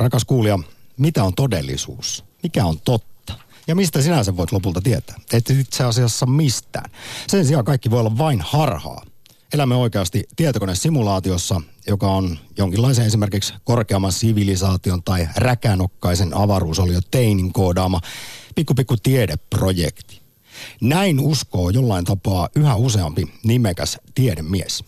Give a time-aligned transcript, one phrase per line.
[0.00, 0.58] Rakas kuulija,
[0.96, 2.24] mitä on todellisuus?
[2.42, 3.34] Mikä on totta?
[3.66, 5.16] Ja mistä sinä sen voit lopulta tietää?
[5.32, 6.90] Et itse asiassa mistään.
[7.26, 9.02] Sen sijaan kaikki voi olla vain harhaa.
[9.52, 18.00] Elämme oikeasti tietokonesimulaatiossa, joka on jonkinlaisen esimerkiksi korkeamman sivilisaation tai räkänokkaisen avaruusolio Teinin koodaama
[18.54, 20.20] pikku pikku tiedeprojekti.
[20.80, 24.84] Näin uskoo jollain tapaa yhä useampi nimekäs tiedemies.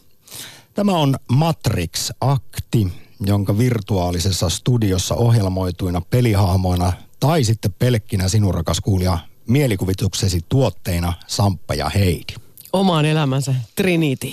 [0.75, 2.89] Tämä on Matrix-akti,
[3.27, 11.89] jonka virtuaalisessa studiossa ohjelmoituina pelihahmoina tai sitten pelkkinä sinun rakas kuulija mielikuvituksesi tuotteina Samppa ja
[11.89, 12.35] Heidi.
[12.73, 14.33] Omaan elämänsä Trinity.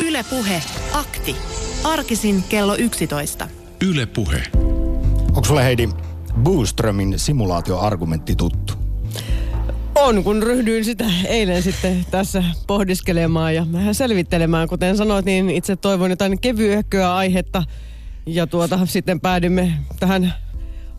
[0.00, 1.36] Yle Puhe, akti.
[1.84, 3.48] Arkisin kello 11.
[3.82, 4.42] Yle Puhe.
[5.28, 5.88] Onko sulle Heidi
[6.42, 8.72] Booströmin simulaatioargumentti tuttu?
[10.00, 14.68] On, kun ryhdyin sitä eilen sitten tässä pohdiskelemaan ja vähän selvittelemään.
[14.68, 17.62] Kuten sanoit, niin itse toivon jotain kevyehköä aihetta.
[18.26, 20.34] Ja tuota, sitten päädymme tähän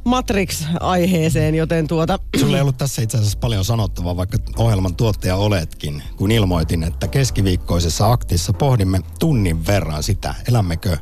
[0.03, 2.19] Matrix-aiheeseen, joten tuota...
[2.39, 7.07] Sulla ei ollut tässä itse asiassa paljon sanottavaa, vaikka ohjelman tuottaja oletkin, kun ilmoitin, että
[7.07, 10.97] keskiviikkoisessa aktissa pohdimme tunnin verran sitä, elämmekö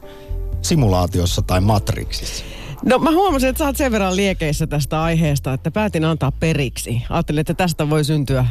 [0.61, 2.45] simulaatiossa tai Matrixissa.
[2.87, 7.03] No mä huomasin, että sä oot sen verran liekeissä tästä aiheesta, että päätin antaa periksi.
[7.09, 8.45] Ajattelin, että tästä voi syntyä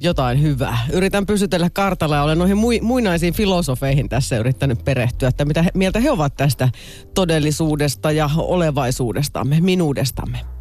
[0.00, 0.78] jotain hyvää.
[0.92, 6.00] Yritän pysytellä kartalla ja olen noihin muinaisiin filosofeihin tässä yrittänyt perehtyä, että mitä he, mieltä
[6.00, 6.68] he ovat tästä
[7.14, 10.51] todellisuudesta ja olevaisuudestamme, minuudestamme.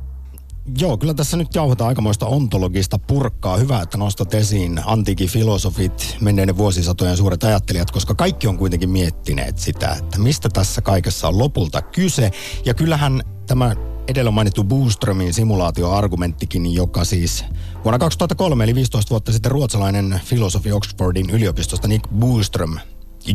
[0.79, 3.57] Joo, kyllä tässä nyt jauhetaan aikamoista ontologista purkkaa.
[3.57, 9.57] Hyvä, että nostat esiin antiikin filosofit, menneiden vuosisatojen suuret ajattelijat, koska kaikki on kuitenkin miettineet
[9.57, 12.31] sitä, että mistä tässä kaikessa on lopulta kyse.
[12.65, 13.75] Ja kyllähän tämä
[14.07, 17.45] edellä mainittu Booströmin simulaatioargumenttikin, joka siis
[17.83, 22.77] vuonna 2003, eli 15 vuotta sitten ruotsalainen filosofi Oxfordin yliopistosta Nick Booström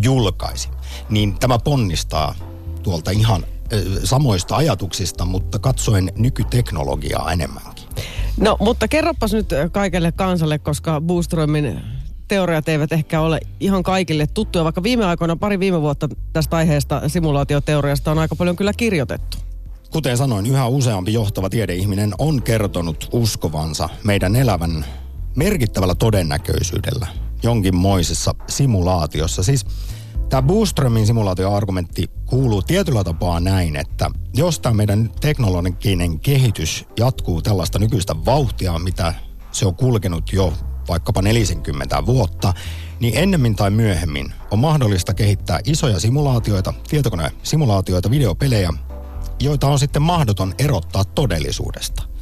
[0.03, 0.69] julkaisi,
[1.11, 2.35] niin tämä ponnistaa
[2.83, 3.47] tuolta ihan
[4.05, 7.85] samoista ajatuksista, mutta katsoen nykyteknologiaa enemmänkin.
[8.41, 11.81] No, mutta kerropas nyt kaikelle kansalle, koska Booströmin
[12.29, 17.09] teoriat eivät ehkä ole ihan kaikille tuttuja, vaikka viime aikoina, pari viime vuotta tästä aiheesta,
[17.09, 19.39] simulaatioteoriasta on aika paljon kyllä kirjoitettu.
[19.91, 24.85] Kuten sanoin, yhä useampi johtava tiedeihminen on kertonut uskovansa meidän elävän
[25.37, 27.07] merkittävällä todennäköisyydellä
[27.43, 29.43] jonkinmoisessa simulaatiossa.
[29.43, 29.65] Siis
[30.29, 37.79] Tämä Boostströmin simulaatioargumentti kuuluu tietyllä tapaa näin, että jos tämä meidän teknologinen kehitys jatkuu tällaista
[37.79, 39.15] nykyistä vauhtia, mitä
[39.53, 40.53] se on kulkenut jo
[40.89, 42.55] vaikkapa 40 vuotta,
[43.01, 48.73] niin ennemmin tai myöhemmin on mahdollista kehittää isoja simulaatioita, tietokonesimulaatioita, videopelejä,
[49.41, 52.16] joita on sitten mahdoton erottaa todellisuudesta.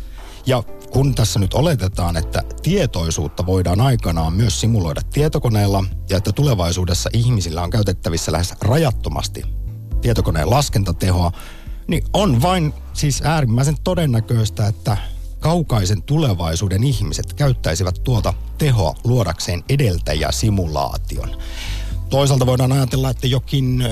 [0.47, 7.11] Ja kun tässä nyt oletetaan, että tietoisuutta voidaan aikanaan myös simuloida tietokoneella ja että tulevaisuudessa
[7.13, 9.43] ihmisillä on käytettävissä lähes rajattomasti
[10.01, 11.33] tietokoneen laskentatehoa,
[11.87, 14.97] niin on vain siis äärimmäisen todennäköistä, että
[15.41, 21.37] kaukaisen tulevaisuuden ihmiset käyttäisivät tuota tehoa luodakseen edeltäjäsimulaation.
[22.11, 23.85] Toisaalta voidaan ajatella, että jokin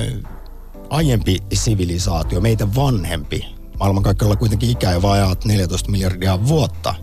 [0.90, 6.94] aiempi sivilisaatio, meitä vanhempi, maailmankaikkeudella kuitenkin ikä vajaat 14 miljardia vuotta.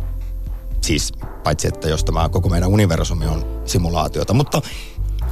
[0.81, 1.13] Siis
[1.44, 4.62] paitsi, että jos tämä koko meidän universumi on simulaatiota, mutta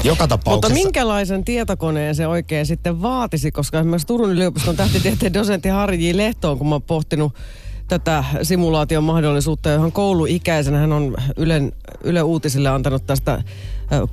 [0.03, 0.73] joka tapauksessa...
[0.73, 6.17] Mutta minkälaisen tietokoneen se oikein sitten vaatisi, koska esimerkiksi Turun yliopiston tähtitieteen dosentti Harji J.
[6.17, 7.33] Lehto on, kun mä oon pohtinut
[7.87, 11.71] tätä simulaation mahdollisuutta, johon kouluikäisenä hän on Ylen,
[12.03, 13.43] Yle Uutisille antanut tästä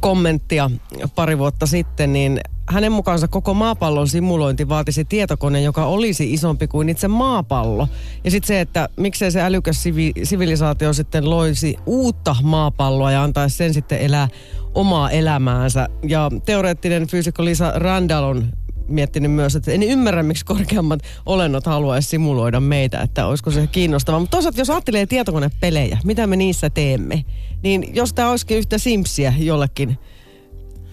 [0.01, 0.71] kommenttia
[1.15, 6.89] pari vuotta sitten, niin hänen mukaansa koko maapallon simulointi vaatisi tietokoneen, joka olisi isompi kuin
[6.89, 7.89] itse maapallo.
[8.25, 13.57] Ja sitten se, että miksei se älykäs sivi- sivilisaatio sitten loisi uutta maapalloa ja antaisi
[13.57, 14.29] sen sitten elää
[14.75, 15.89] omaa elämäänsä.
[16.09, 18.53] Ja teoreettinen fyysikko Lisa Randall on
[18.89, 24.21] miettinyt myös, että en ymmärrä, miksi korkeammat olennot haluaisi simuloida meitä, että olisiko se kiinnostavaa.
[24.21, 27.25] Mutta toisaalta, jos ajattelee tietokonepelejä, mitä me niissä teemme,
[27.63, 29.99] niin jos tämä olisikin yhtä simpsiä jollekin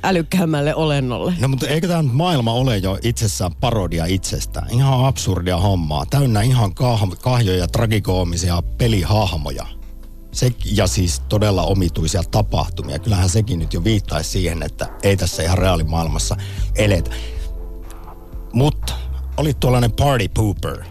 [0.03, 1.34] älykkäämmälle olennolle.
[1.40, 4.68] No mutta eikö tämä maailma ole jo itsessään parodia itsestään?
[4.72, 6.06] Ihan absurdia hommaa.
[6.06, 9.65] Täynnä ihan kah- kahjoja, tragikoomisia pelihahmoja.
[10.31, 13.00] Se, ja siis todella omituisia tapahtumia.
[13.00, 16.36] Kyllähän sekin nyt jo viittaisi siihen, että ei tässä ihan reaalimaailmassa
[16.75, 17.12] eletä.
[18.53, 18.94] Mutta
[19.38, 20.83] olit tuollainen party pooper.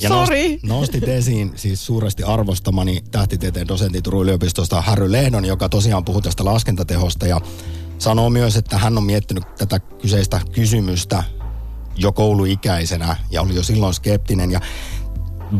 [0.00, 0.50] Ja Sorry.
[0.50, 6.20] Nost, nostit esiin siis suuresti arvostamani tähtitieteen dosentti Turun yliopistosta Harry Lehdon, joka tosiaan puhuu
[6.20, 7.40] tästä laskentatehosta ja
[7.98, 11.22] sanoo myös, että hän on miettinyt tätä kyseistä kysymystä
[11.96, 14.50] jo kouluikäisenä ja oli jo silloin skeptinen.
[14.50, 14.60] Ja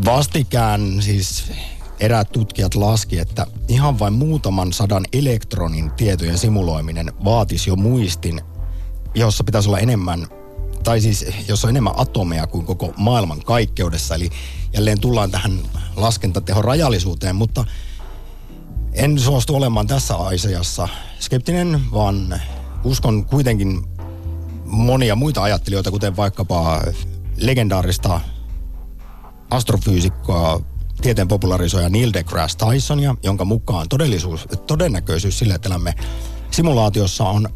[0.04, 1.52] vastikään siis
[2.00, 8.40] eräät tutkijat laski, että ihan vain muutaman sadan elektronin tietojen simuloiminen vaatisi jo muistin,
[9.14, 10.26] jossa pitäisi olla enemmän
[10.84, 14.14] tai siis jos on enemmän atomeja kuin koko maailman kaikkeudessa.
[14.14, 14.30] Eli
[14.72, 15.58] jälleen tullaan tähän
[15.96, 17.64] laskentatehon rajallisuuteen, mutta
[18.92, 20.88] en suostu olemaan tässä asiassa
[21.20, 22.40] skeptinen, vaan
[22.84, 23.82] uskon kuitenkin
[24.64, 26.82] monia muita ajattelijoita, kuten vaikkapa
[27.36, 28.20] legendaarista
[29.50, 30.60] astrofyysikkoa,
[31.02, 35.94] tieteen popularisoija Neil deGrasse Tysonia, jonka mukaan todellisuus, todennäköisyys sille, että elämme
[36.50, 37.48] simulaatiossa on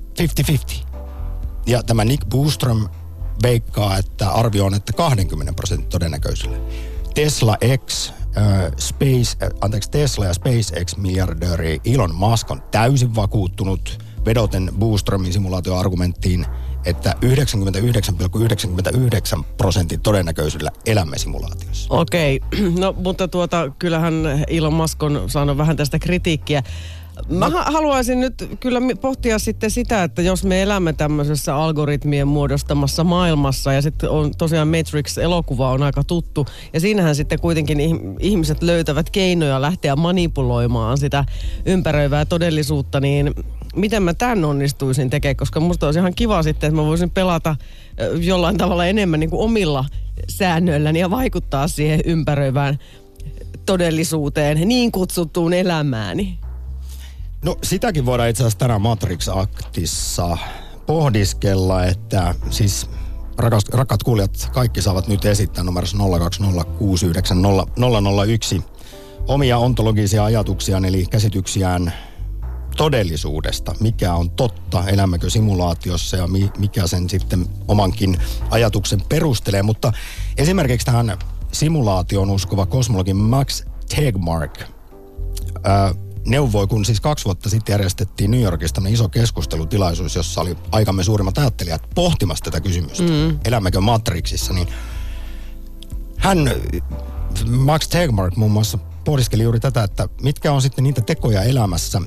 [0.52, 0.86] 50-50.
[1.66, 2.88] Ja tämä Nick Boostrom
[3.42, 6.68] veikkaa, että arvio on, että 20 prosentin todennäköisyydellä.
[7.14, 14.04] Tesla X, äh, Space, äh, anteeksi, Tesla ja SpaceX miljardööri Elon Musk on täysin vakuuttunut
[14.24, 16.46] vedoten Boostromin simulaatioargumenttiin,
[16.84, 17.14] että
[19.38, 21.94] 99,99 prosentin todennäköisyydellä elämme simulaatiossa.
[21.94, 22.40] Okei,
[22.78, 26.62] no mutta tuota, kyllähän Elon Musk on saanut vähän tästä kritiikkiä.
[27.28, 27.62] Mä no.
[27.66, 33.82] haluaisin nyt kyllä pohtia sitten sitä, että jos me elämme tämmöisessä algoritmien muodostamassa maailmassa ja
[33.82, 37.78] sitten on tosiaan Matrix-elokuva on aika tuttu ja siinähän sitten kuitenkin
[38.20, 41.24] ihmiset löytävät keinoja lähteä manipuloimaan sitä
[41.66, 43.34] ympäröivää todellisuutta, niin
[43.76, 47.56] miten mä tämän onnistuisin tekemään, koska musta olisi ihan kiva sitten, että mä voisin pelata
[48.20, 49.84] jollain tavalla enemmän niin kuin omilla
[50.28, 52.78] säännöilläni ja vaikuttaa siihen ympäröivään
[53.66, 56.38] todellisuuteen, niin kutsuttuun elämääni.
[57.44, 60.38] No sitäkin voidaan itse asiassa tänään Matrix-aktissa
[60.86, 62.90] pohdiskella, että siis
[63.36, 65.98] rakas, rakat kuulijat, kaikki saavat nyt esittää numerossa
[68.58, 68.62] 020690001
[69.28, 71.92] omia ontologisia ajatuksiaan eli käsityksiään
[72.76, 76.26] todellisuudesta, mikä on totta, elämmekö simulaatiossa ja
[76.58, 78.18] mikä sen sitten omankin
[78.50, 79.62] ajatuksen perustelee.
[79.62, 79.92] Mutta
[80.36, 81.18] esimerkiksi tähän
[81.52, 83.64] simulaation uskova kosmologi Max
[83.96, 84.62] Tegmark
[85.64, 85.94] ää,
[86.26, 91.38] neuvoi, kun siis kaksi vuotta sitten järjestettiin New Yorkista iso keskustelutilaisuus, jossa oli aikamme suurimmat
[91.38, 93.02] ajattelijat pohtimassa tätä kysymystä.
[93.02, 93.38] Mm.
[93.44, 94.68] Elämmekö Matrixissa, niin
[96.16, 96.50] hän,
[97.50, 102.00] Max Tegmark muun muassa pohdiskeli juuri tätä, että mitkä on sitten niitä tekoja elämässä,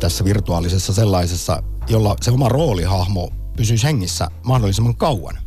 [0.00, 5.38] tässä virtuaalisessa sellaisessa, jolla se oma roolihahmo pysyisi hengissä mahdollisimman kauan.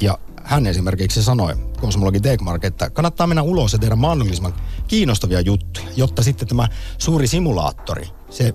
[0.00, 4.54] Ja hän esimerkiksi sanoi, kosmologi Degmark, että kannattaa mennä ulos ja tehdä mahdollisimman
[4.88, 6.68] kiinnostavia juttuja, jotta sitten tämä
[6.98, 8.52] suuri simulaattori, se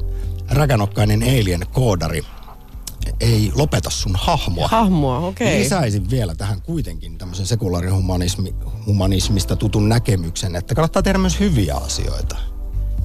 [0.50, 2.22] räkänokkainen alien koodari,
[3.20, 4.68] ei lopeta sun hahmoa.
[4.68, 5.48] Hahmoa, okei.
[5.48, 5.60] Okay.
[5.60, 12.36] Lisäisin vielä tähän kuitenkin tämmöisen sekulaarihumanismista tutun näkemyksen, että kannattaa tehdä myös hyviä asioita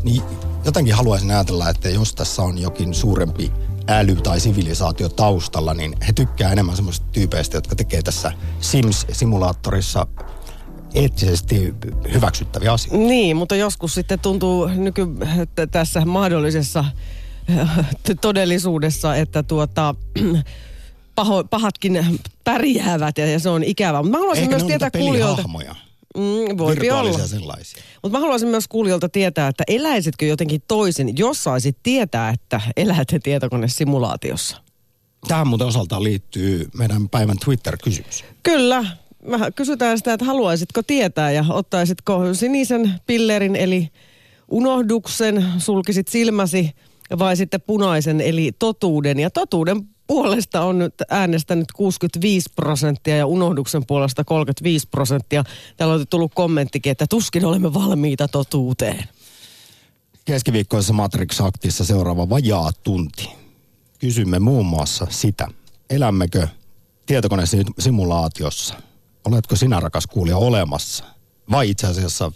[0.03, 0.23] niin
[0.65, 3.53] jotenkin haluaisin ajatella, että jos tässä on jokin suurempi
[3.89, 10.07] äly tai sivilisaatio taustalla, niin he tykkää enemmän semmoisista tyypeistä, jotka tekee tässä Sims-simulaattorissa
[10.95, 11.75] eettisesti
[12.13, 13.07] hyväksyttäviä asioita.
[13.07, 15.07] Niin, mutta joskus sitten tuntuu nyky
[15.71, 16.85] tässä mahdollisessa
[18.21, 19.95] todellisuudessa, että tuota,
[21.15, 24.03] paho, pahatkin pärjäävät ja, se on ikävää.
[24.03, 25.45] Mutta mä haluaisin Ehkä myös tietää kuulijoilta.
[26.17, 27.27] Mm, voi olla.
[27.27, 27.83] sellaisia.
[28.03, 33.09] Mutta mä haluaisin myös kuulijoilta tietää, että eläisitkö jotenkin toisin, jos saisit tietää, että elät
[33.23, 34.57] tietokonesimulaatiossa?
[35.29, 38.25] Tähän muuten osaltaan liittyy meidän päivän Twitter-kysymys.
[38.43, 38.85] Kyllä.
[39.27, 43.89] Mä kysytään sitä, että haluaisitko tietää ja ottaisitko sinisen pillerin eli
[44.49, 46.71] unohduksen, sulkisit silmäsi
[47.19, 49.19] vai sitten punaisen eli totuuden.
[49.19, 55.45] Ja totuuden puolesta on nyt äänestänyt 65 prosenttia ja unohduksen puolesta 35 prosenttia.
[55.77, 59.05] Täällä on tullut kommenttikin, että tuskin olemme valmiita totuuteen.
[60.25, 63.29] Keskiviikkoisessa Matrix-aktissa seuraava vajaa tunti.
[63.99, 65.49] Kysymme muun muassa sitä,
[65.91, 66.49] elämmekö
[67.07, 68.75] tietokonesimulaatiossa?
[69.25, 71.05] Oletko sinä, rakas kuulija, olemassa?
[71.51, 72.33] Vai itse asiassa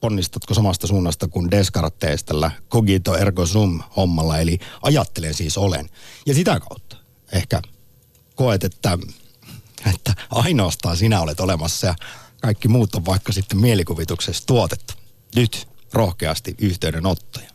[0.00, 5.88] ponnistatko samasta suunnasta kuin Descartes tällä cogito ergo sum hommalla, eli ajattelen siis olen.
[6.26, 6.95] Ja sitä kautta
[7.32, 7.62] ehkä
[8.34, 8.98] koet, että,
[9.94, 11.94] että ainoastaan sinä olet olemassa ja
[12.42, 14.94] kaikki muut on vaikka sitten mielikuvituksessa tuotettu.
[15.36, 17.50] Nyt rohkeasti yhteydenottoja.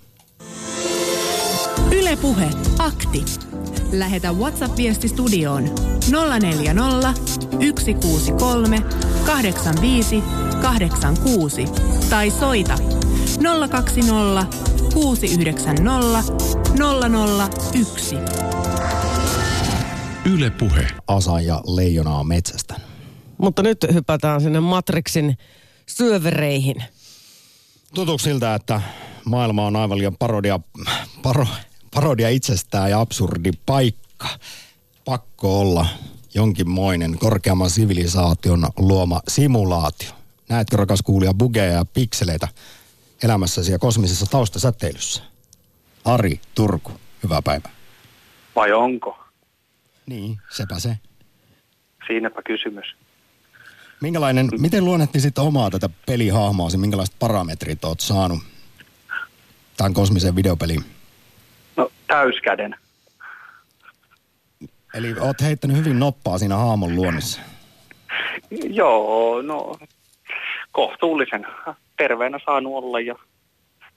[1.91, 2.49] Ylepuhe
[2.79, 3.25] akti.
[3.91, 5.63] Lähetä WhatsApp-viesti studioon
[6.39, 7.13] 040
[7.79, 8.81] 163
[9.25, 10.23] 85
[10.61, 11.65] 86
[12.09, 12.77] tai soita
[13.69, 14.57] 020
[14.93, 16.23] 690
[17.73, 18.15] 001.
[20.25, 20.87] Yle Puhe.
[21.07, 22.75] Asa ja leijonaa metsästä.
[23.37, 25.37] Mutta nyt hypätään sinne Matrixin
[25.85, 26.83] syövereihin.
[27.95, 28.81] Tuntuuko siltä, että
[29.25, 30.59] maailma on aivan liian parodia,
[31.23, 31.47] paro,
[31.93, 34.27] parodia itsestään ja absurdi paikka.
[35.05, 35.85] Pakko olla
[36.33, 40.09] jonkinmoinen korkeamman sivilisaation luoma simulaatio.
[40.49, 42.47] Näetkö rakas kuulija bugeja ja pikseleitä
[43.23, 45.23] elämässäsi ja kosmisessa taustasäteilyssä?
[46.05, 46.91] Ari Turku,
[47.23, 47.71] hyvää päivää.
[48.55, 49.20] Vai onko?
[50.11, 50.97] Niin, sepä se.
[52.07, 52.85] siinäpä kysymys.
[54.01, 58.39] Minkälainen, miten luonnehtisit omaa tätä pelihahmoasi, minkälaiset parametrit oot saanut
[59.77, 60.83] tämän kosmisen videopeliin?
[61.77, 62.75] No täyskäden.
[64.93, 67.41] Eli oot heittänyt hyvin noppaa siinä haamon luonnissa.
[68.51, 69.77] Joo, no
[70.71, 71.47] kohtuullisen
[71.97, 73.15] terveenä saanut olla ja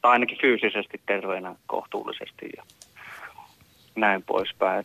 [0.02, 2.62] tai ainakin fyysisesti terveenä kohtuullisesti ja
[3.96, 4.84] näin poispäin.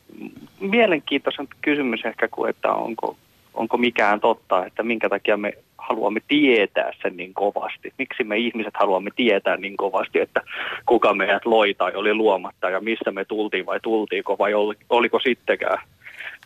[0.59, 3.17] Mielenkiintoisen kysymys ehkä kuin, että onko,
[3.53, 7.93] onko mikään totta, että minkä takia me haluamme tietää sen niin kovasti.
[7.97, 10.41] Miksi me ihmiset haluamme tietää niin kovasti, että
[10.85, 14.53] kuka meidät loi tai oli luomatta ja mistä me tultiin vai tultiinko vai
[14.89, 15.81] oliko sittenkään.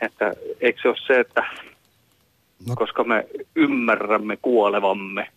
[0.01, 1.43] Että eikö se ole se, että
[2.67, 2.75] no.
[2.75, 5.27] koska me ymmärrämme kuolevamme,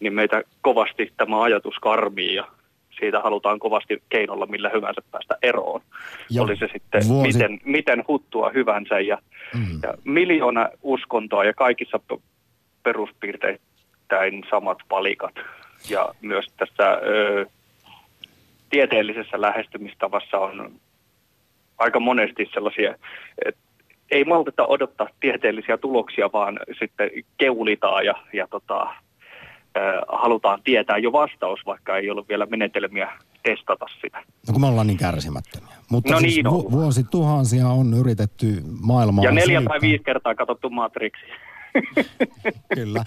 [0.00, 2.48] niin meitä kovasti tämä ajatus karmii ja
[2.98, 5.80] siitä halutaan kovasti keinolla millä hyvänsä päästä eroon.
[6.30, 7.32] Ja Oli se sitten vuosi...
[7.32, 9.18] miten, miten huttua hyvänsä ja,
[9.54, 9.80] mm.
[9.82, 12.00] ja miljoona uskontoa ja kaikissa
[12.82, 15.34] peruspiirteittäin samat palikat.
[15.90, 17.46] Ja myös tässä ö,
[18.70, 20.72] tieteellisessä lähestymistavassa on
[21.78, 22.94] aika monesti sellaisia,
[23.46, 23.60] että
[24.10, 28.94] ei malteta odottaa tieteellisiä tuloksia, vaan sitten keulitaan ja, ja tota,
[30.08, 33.12] halutaan tietää jo vastaus, vaikka ei ole vielä menetelmiä
[33.42, 34.18] testata sitä.
[34.18, 35.76] No kun me ollaan niin kärsimättömiä.
[35.90, 40.34] Mutta no siis niin vu- vuosi tuhansia on yritetty maailmaa Ja neljä tai viisi kertaa
[40.34, 41.26] katsottu Matrixi.
[42.74, 43.04] Kyllä.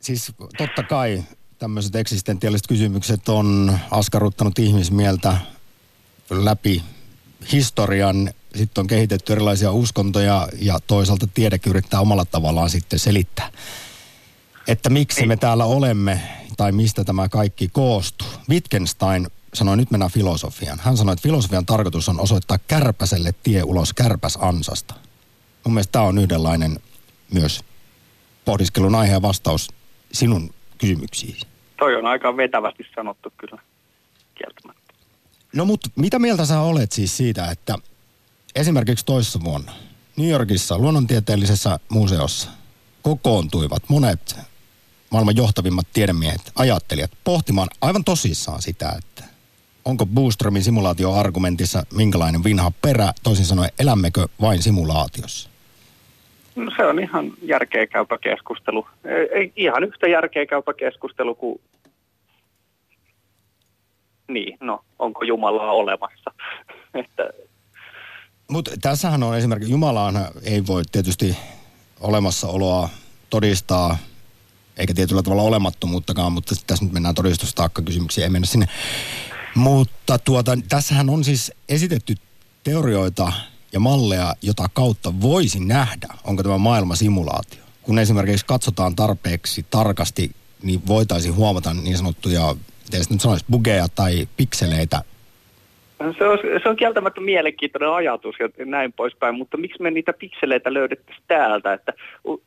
[0.00, 1.22] Siis totta kai
[1.58, 5.36] tämmöiset eksistentiaaliset kysymykset on askarruttanut ihmismieltä
[6.30, 6.82] läpi
[7.52, 8.30] historian.
[8.54, 13.50] Sitten on kehitetty erilaisia uskontoja ja toisaalta tiedekin yrittää omalla tavallaan sitten selittää
[14.68, 16.20] että miksi me täällä olemme
[16.56, 18.28] tai mistä tämä kaikki koostuu.
[18.50, 20.78] Wittgenstein sanoi, nyt mennään filosofiaan.
[20.82, 24.94] Hän sanoi, että filosofian tarkoitus on osoittaa kärpäselle tie ulos kärpäsansasta.
[25.64, 26.80] Mun mielestä tämä on yhdenlainen
[27.32, 27.64] myös
[28.44, 29.68] pohdiskelun aihe ja vastaus
[30.12, 31.36] sinun kysymyksiin.
[31.78, 33.62] Toi on aika vetävästi sanottu kyllä,
[34.34, 34.94] kieltämättä.
[35.54, 37.78] No mutta mitä mieltä sä olet siis siitä, että
[38.54, 39.72] esimerkiksi toissa vuonna
[40.16, 42.50] New Yorkissa luonnontieteellisessä museossa
[43.02, 44.36] kokoontuivat monet
[45.10, 49.24] maailman johtavimmat tiedemiehet, ajattelijat, pohtimaan aivan tosissaan sitä, että
[49.84, 55.50] onko Boostromin simulaatioargumentissa minkälainen vinha perä, toisin sanoen elämmekö vain simulaatiossa?
[56.56, 58.86] No se on ihan järkeä käypä keskustelu.
[59.34, 61.60] Ei, ihan yhtä järkeä käypä keskustelu kuin
[64.28, 66.30] niin, no onko Jumalaa olemassa.
[66.94, 67.30] että...
[68.48, 71.36] Mutta tässähän on esimerkiksi, Jumalaan ei voi tietysti
[72.00, 72.88] olemassaoloa
[73.30, 73.96] todistaa
[74.78, 78.68] eikä tietyllä tavalla olemattomuuttakaan, mutta tässä nyt mennään todistustaakka-kysymyksiin, ei mennä sinne.
[79.54, 82.14] Mutta tuota, tässähän on siis esitetty
[82.64, 83.32] teorioita
[83.72, 87.62] ja malleja, jota kautta voisi nähdä, onko tämä maailma simulaatio.
[87.82, 90.30] Kun esimerkiksi katsotaan tarpeeksi tarkasti,
[90.62, 95.02] niin voitaisiin huomata niin sanottuja, miten nyt sanoisi, bugeja tai pikseleitä
[96.18, 100.74] se on, se on kieltämättä mielenkiintoinen ajatus ja näin poispäin, mutta miksi me niitä pikseleitä
[100.74, 101.92] löydettäisiin täältä, että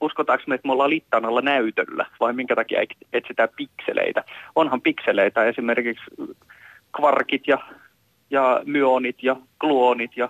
[0.02, 2.82] uskotaanko me, että me ollaan littanalla näytöllä vai minkä takia
[3.14, 4.24] etsitään pikseleitä?
[4.56, 6.04] Onhan pikseleitä esimerkiksi
[6.98, 7.58] kvarkit ja,
[8.30, 10.30] ja myonit ja gluonit ja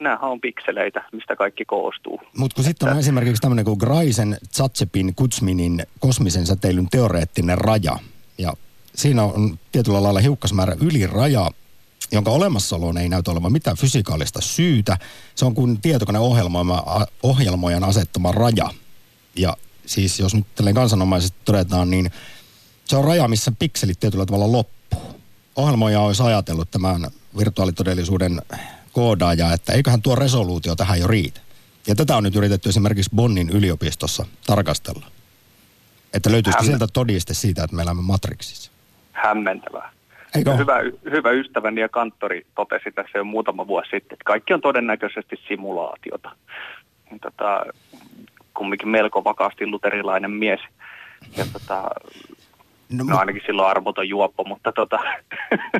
[0.00, 2.20] nämähän on pikseleitä, mistä kaikki koostuu.
[2.38, 7.96] Mutta kun sitten on esimerkiksi tämmöinen kuin Graisen, Zatsepin, Kutsminin kosmisen säteilyn teoreettinen raja.
[8.38, 8.52] Ja
[8.94, 11.50] siinä on tietyllä lailla hiukkasmäärä yli raja,
[12.12, 14.98] jonka olemassaoloon ei näytä olevan mitään fysikaalista syytä.
[15.34, 18.70] Se on kuin tietokoneohjelmoijan asettama raja.
[19.36, 22.10] Ja siis jos nyt tälleen kansanomaisesti todetaan, niin
[22.84, 24.76] se on raja, missä pikselit tietyllä tavalla loppuu.
[25.56, 28.42] Ohjelmoija olisi ajatellut tämän virtuaalitodellisuuden
[28.92, 31.40] koodaaja, että eiköhän tuo resoluutio tähän jo riitä.
[31.86, 35.06] Ja tätä on nyt yritetty esimerkiksi Bonnin yliopistossa tarkastella.
[36.12, 38.70] Että löytyisikö sieltä todiste siitä, että me elämme Matrixissa?
[39.12, 39.92] Hämmentävää.
[40.34, 40.56] Eikö?
[40.56, 40.78] Hyvä,
[41.10, 46.30] hyvä ystäväni ja kanttori totesi tässä jo muutama vuosi sitten, että kaikki on todennäköisesti simulaatiota.
[47.22, 47.66] Tota,
[48.54, 50.60] kumminkin melko vakaasti luterilainen mies.
[51.36, 51.90] Ja tota,
[52.92, 54.98] no, no ainakin silloin armoton juoppo, mutta, tota,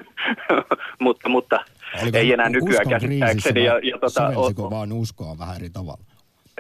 [0.98, 1.64] mutta, mutta
[2.12, 3.64] ei enää nykyään käsittääkseni.
[3.64, 6.04] Ja, ja tota, o, vaan uskoa vähän eri tavalla?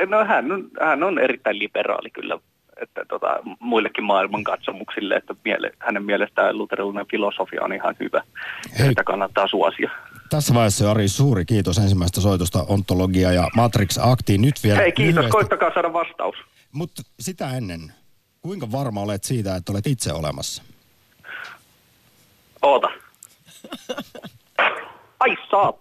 [0.08, 2.38] No hän on, hän on erittäin liberaali kyllä
[2.82, 8.22] että tota, muillekin maailmankatsomuksille, että miele, hänen mielestään luterilainen filosofia on ihan hyvä.
[8.78, 8.88] Hei.
[8.88, 9.90] Sitä kannattaa suosia.
[10.30, 14.42] Tässä vaiheessa Ari, suuri kiitos ensimmäistä soitosta Ontologia ja Matrix Aktiin.
[14.42, 15.14] Nyt vielä Hei, kiitos.
[15.14, 15.32] Lyhyesti.
[15.32, 16.36] Koittakaa saada vastaus.
[16.72, 17.92] Mutta sitä ennen,
[18.42, 20.62] kuinka varma olet siitä, että olet itse olemassa?
[22.62, 22.88] Oota.
[25.20, 25.72] Ai saa.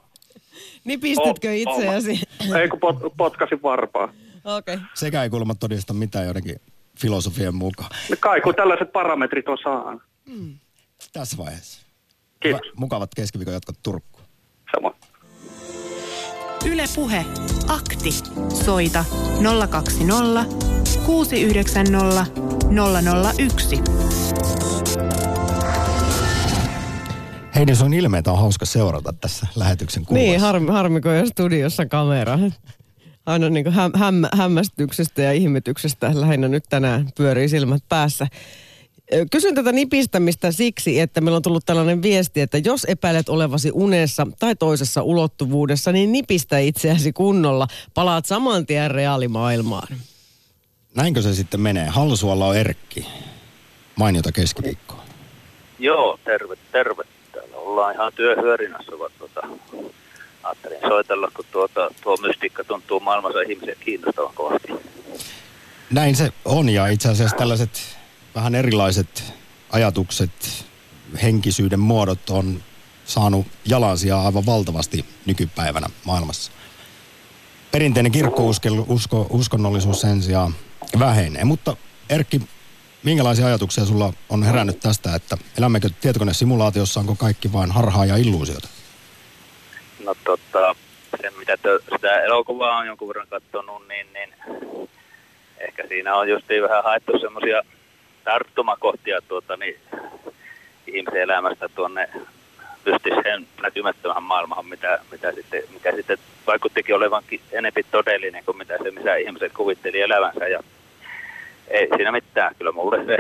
[0.84, 2.22] Niin pistitkö itseäsi?
[2.60, 4.14] Ei kun pot, potkasin varpaa.
[4.44, 4.78] Okei.
[4.94, 6.56] Sekä ei kuulemma todista mitään jotenkin
[7.00, 7.90] filosofian mukaan.
[8.10, 10.02] No Kai kun tällaiset parametrit on saanut.
[11.14, 11.82] Tässä vaiheessa.
[12.40, 12.62] Kiitos.
[12.66, 14.20] Hyvä- mukavat keskiviikon jatkot Turkku.
[14.76, 14.96] Samoin.
[16.66, 17.26] Yle Puhe.
[17.68, 18.12] Akti.
[18.66, 19.06] Soita
[19.70, 20.46] 020
[21.06, 22.26] 690
[23.40, 23.82] 001.
[27.56, 30.24] Heidi, sun ilmeitä on hauska seurata tässä lähetyksen kuvassa.
[30.28, 32.40] Niin, harmi, harmi kun ei studiossa kamera.
[33.26, 38.28] Aina niin häm, häm, hämmästyksestä ja ihmetyksestä lähinnä nyt tänään pyörii silmät päässä.
[39.32, 44.28] Kysyn tätä nipistämistä siksi, että meillä on tullut tällainen viesti, että jos epäilet olevasi unessa
[44.40, 47.68] tai toisessa ulottuvuudessa, niin nipistä itseäsi kunnolla.
[47.94, 49.88] Palaat saman tien reaalimaailmaan.
[50.96, 51.88] Näinkö se sitten menee?
[51.88, 53.08] Halsualla on Erkki.
[53.96, 55.04] Mainiota keskiviikkoa.
[55.80, 57.04] Joo, terve, terve.
[57.32, 59.48] Täällä ollaan ihan työhyörinässä, vaan tuota,
[60.46, 64.68] ajattelin soitella, kun tuota, tuo mystiikka tuntuu maailmassa ihmisiä kiinnostavan kovasti.
[65.92, 67.98] Näin se on ja itse asiassa tällaiset
[68.36, 69.34] vähän erilaiset
[69.70, 70.66] ajatukset,
[71.24, 72.64] henkisyyden muodot on
[73.06, 76.52] saanut jalansijaa aivan valtavasti nykypäivänä maailmassa.
[77.72, 80.56] Perinteinen kirkkousko, usko, uskonnollisuus sen sijaan
[81.00, 81.78] vähenee, mutta
[82.10, 82.42] Erkki,
[83.04, 88.68] minkälaisia ajatuksia sulla on herännyt tästä, että elämmekö tietokonesimulaatiossa, onko kaikki vain harhaa ja illuusiota?
[90.06, 90.76] No tota,
[91.22, 94.34] se mitä tö, sitä elokuvaa on jonkun verran katsonut, niin, niin
[95.58, 97.62] ehkä siinä on justiin vähän haettu semmoisia
[98.24, 99.80] tarttumakohtia tuota, niin,
[100.88, 102.10] ihmisen elämästä tuonne
[102.86, 108.92] mystiseen näkymättömään maailmaan, mitä, mitä sitten, mikä sitten vaikuttikin olevankin enempi todellinen kuin mitä se,
[108.92, 110.48] missä ihmiset kuvitteli elävänsä.
[110.48, 110.64] Ja
[111.68, 112.56] ei siinä mitään.
[112.56, 113.18] Kyllä mulle se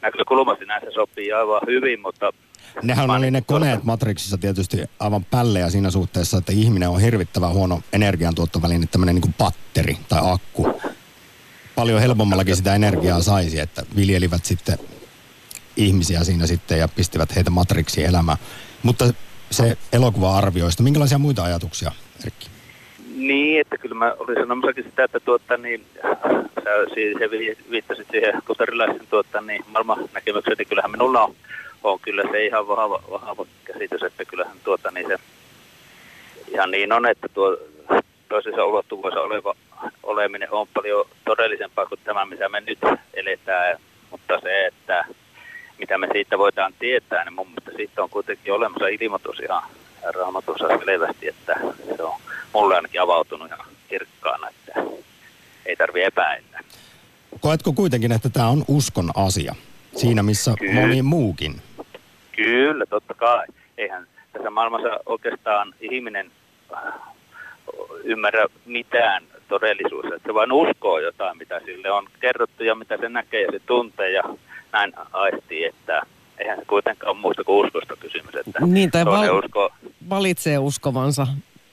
[0.00, 2.32] näkökulma sinänsä sopii aivan hyvin, mutta
[2.82, 7.80] Nehän oli ne koneet Matrixissa tietysti aivan pällejä siinä suhteessa, että ihminen on hirvittävän huono
[7.92, 10.80] energiantuottoväline, tämmöinen niin kuin patteri tai akku.
[11.74, 14.78] Paljon helpommallakin sitä energiaa saisi, että viljelivät sitten
[15.76, 18.38] ihmisiä siinä sitten ja pistivät heitä Matrixiin elämään.
[18.82, 19.04] Mutta
[19.50, 21.92] se elokuva-arvioista, minkälaisia muita ajatuksia,
[22.24, 22.46] Erkki?
[23.16, 25.86] Niin, että kyllä mä olin sanomassakin sitä, että tuota, niin,
[26.64, 28.42] sä si- se vi- viittasit siihen
[29.10, 31.34] tuota, niin, maailman näkemykseen, niin kyllähän minulla on,
[31.84, 35.16] on kyllä se ihan vahva, vahva käsitys, että kyllähän tuota, niin se
[36.48, 37.56] ihan niin on, että tuo
[38.28, 39.54] toisessa ulottuvuudessa oleva
[40.02, 42.78] oleminen on paljon todellisempaa kuin tämä, missä me nyt
[43.14, 43.78] eletään,
[44.10, 45.04] mutta se, että
[45.78, 49.62] mitä me siitä voidaan tietää, niin mun mielestä siitä on kuitenkin olemassa ilmoitus ihan
[50.14, 51.60] raamatussa selvästi, että
[51.96, 52.20] se on
[52.52, 54.80] mulle ainakin avautunut ihan kirkkaana, että
[55.66, 56.60] ei tarvi epäillä.
[57.40, 59.54] Koetko kuitenkin, että tämä on uskon asia?
[59.96, 60.80] Siinä missä Kyllä.
[60.80, 61.62] moni muukin.
[62.42, 63.46] Kyllä, totta kai.
[63.78, 66.30] Eihän tässä maailmassa oikeastaan ihminen
[66.76, 66.92] äh,
[68.04, 70.16] ymmärrä mitään todellisuudessa.
[70.16, 73.60] Että se vain uskoo jotain, mitä sille on kerrottu ja mitä se näkee ja se
[73.66, 74.22] tuntee ja
[74.72, 76.02] näin aistii, että
[76.38, 78.34] eihän se kuitenkaan ole muusta kuin uskosta kysymys.
[78.34, 79.70] Että Niin, tai val- usko,
[80.10, 81.26] valitsee uskovansa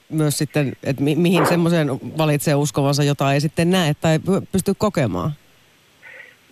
[0.08, 4.72] myös sitten, että mi- mihin semmoiseen valitsee uskovansa, jota ei sitten näe tai py- pysty
[4.78, 5.30] kokemaan.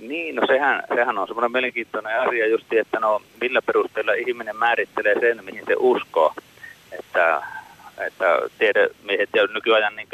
[0.09, 5.21] Niin, no sehän, sehän on semmoinen mielenkiintoinen asia just, että no millä perusteella ihminen määrittelee
[5.21, 6.35] sen, mihin se uskoo.
[6.99, 7.43] Että,
[8.07, 10.09] että tiedemiehet ja nykyajan niin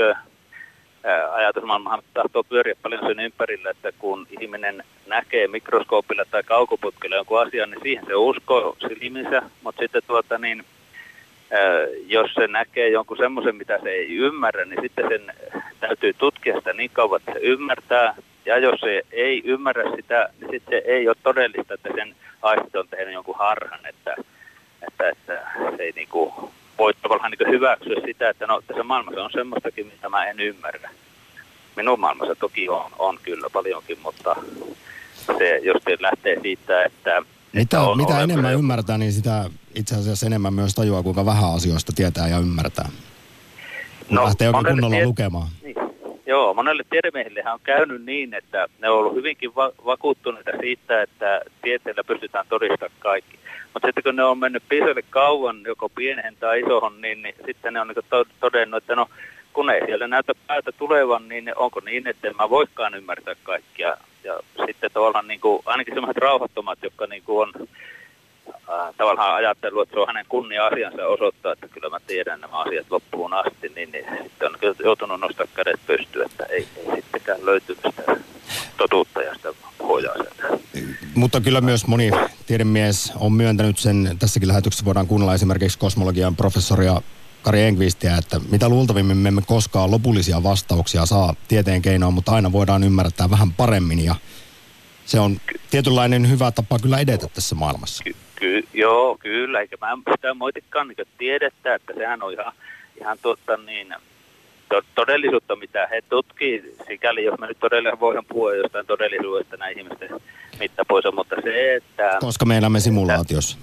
[1.32, 7.70] ajatusmaailmahan tahtoo pyöriä paljon sen ympärillä, että kun ihminen näkee mikroskoopilla tai kaukoputkilla jonkun asian,
[7.70, 10.64] niin siihen se uskoo silminsä, mutta sitten tuota niin,
[12.06, 15.34] jos se näkee jonkun semmoisen, mitä se ei ymmärrä, niin sitten sen
[15.80, 18.14] täytyy tutkia sitä niin kauan, että se ymmärtää.
[18.50, 22.76] Ja jos se ei ymmärrä sitä, niin sitten se ei ole todellista, että sen aistit
[22.76, 24.14] on tehnyt jonkun harhan, että,
[24.88, 25.42] että, että
[25.76, 30.08] se ei niinku voi tavallaan niinku hyväksyä sitä, että no tässä maailmassa on semmoistakin, mitä
[30.08, 30.90] mä en ymmärrä.
[31.76, 34.36] Minun maailmassa toki on, on kyllä paljonkin, mutta
[35.38, 37.22] se jos se lähtee siitä, että...
[37.52, 41.54] Mitä, on mitä enemmän joku- ymmärtää, niin sitä itse asiassa enemmän myös tajuaa, kuinka vähän
[41.54, 42.88] asioista tietää ja ymmärtää.
[44.08, 45.48] Kun No, lähtee oikein kunnolla tie- lukemaan.
[46.30, 51.40] Joo, monelle tiedemiehillehän on käynyt niin, että ne on ollut hyvinkin va- vakuuttuneita siitä, että
[51.62, 53.38] tieteellä pystytään todistamaan kaikki.
[53.74, 57.72] Mutta sitten kun ne on mennyt piisalle kauan, joko pieneen tai isohon, niin, niin sitten
[57.74, 59.06] ne on niin to- todennut, että no
[59.52, 63.96] kun ei siellä näytä päätä tulevan, niin onko niin, että en mä voikaan ymmärtää kaikkia.
[64.24, 67.68] Ja sitten tavallaan niin kuin, ainakin sellaiset rauhattomat, jotka niin kuin on
[68.54, 72.86] äh, tavallaan ajatellut, että se on hänen kunnia-asiansa osoittaa, että kyllä mä tiedän nämä asiat
[72.90, 77.46] loppuun asti, niin, niin sitten on kyllä joutunut nostaa kädet pystyyn, että ei, ei sittenkään
[77.46, 78.16] löytynyt sitä
[78.76, 80.58] totuutta ja sitä pohjaa sieltä.
[81.14, 82.10] Mutta kyllä myös moni
[82.46, 87.02] tiedemies on myöntänyt sen, tässäkin lähetyksessä voidaan kuunnella esimerkiksi kosmologian professoria
[87.42, 92.52] Kari Engvistiä, että mitä luultavimmin me emme koskaan lopullisia vastauksia saa tieteen keinoin, mutta aina
[92.52, 94.14] voidaan ymmärtää vähän paremmin ja
[95.06, 98.04] se on tietynlainen hyvä tapa kyllä edetä tässä maailmassa.
[98.04, 102.52] Ky- ky- joo, kyllä, eikä mä en sitä moitikaan niin tiedettä, että sehän on ihan,
[103.00, 103.94] ihan tuota niin,
[104.68, 109.78] to- todellisuutta, mitä he tutkii, sikäli jos mä nyt todella voin puhua jostain todellisuudesta näin
[109.78, 110.10] ihmisten
[110.60, 112.16] mittapuissa, mutta se, että...
[112.20, 113.58] Koska me elämme simulaatiossa.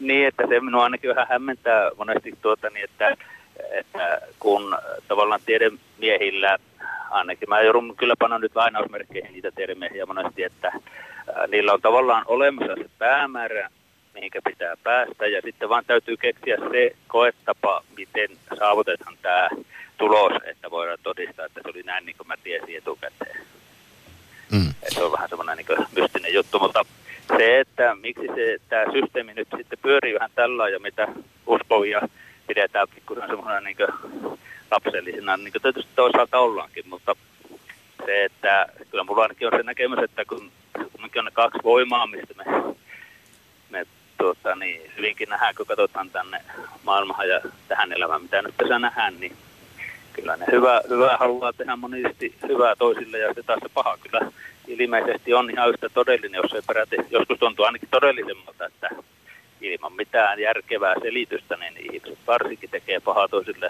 [0.00, 3.16] Niin, että se minua ainakin vähän hämmentää monesti tuota niin, että,
[3.70, 4.76] että kun
[5.08, 6.58] tavallaan tiedemiehillä,
[7.10, 10.72] ainakin mä joudun kyllä panna nyt lainausmerkkeihin niitä tiedemiehiä monesti, että
[11.48, 13.68] niillä on tavallaan olemassa se päämäärä,
[14.14, 19.48] mihinkä pitää päästä, ja sitten vaan täytyy keksiä se koetapa, miten saavutetaan tämä
[19.98, 23.36] tulos, että voidaan todistaa, että se oli näin niin kuin mä tiesin etukäteen.
[24.52, 24.70] Mm.
[24.82, 26.84] Et se on vähän semmoinen niin mystinen juttu, mutta
[27.36, 31.08] se, että miksi se, tämä systeemi nyt sitten pyörii vähän tällä ja mitä
[31.46, 32.00] uskovia
[32.46, 33.76] pidetään pikkusen semmoinen niin
[34.70, 37.16] lapsellisena, niin kuin tietysti toisaalta ollaankin, mutta
[38.06, 40.50] se, että kyllä mulla ainakin on se näkemys, että kun
[41.18, 42.44] on ne kaksi voimaa, mistä me
[44.20, 46.40] tuota, niin, hyvinkin nähdään, kun katsotaan tänne
[46.84, 49.36] maailmaan ja tähän elämään, mitä nyt tässä nähdään, niin
[50.12, 54.32] kyllä ne hyvä, hyvä haluaa tehdä monesti hyvää toisille ja se taas se paha kyllä
[54.66, 58.88] ilmeisesti on ihan yhtä todellinen, jos se peräti joskus tuntuu ainakin todellisemmalta, että
[59.60, 63.68] ilman mitään järkevää selitystä, niin ihmiset varsinkin tekee pahaa toisille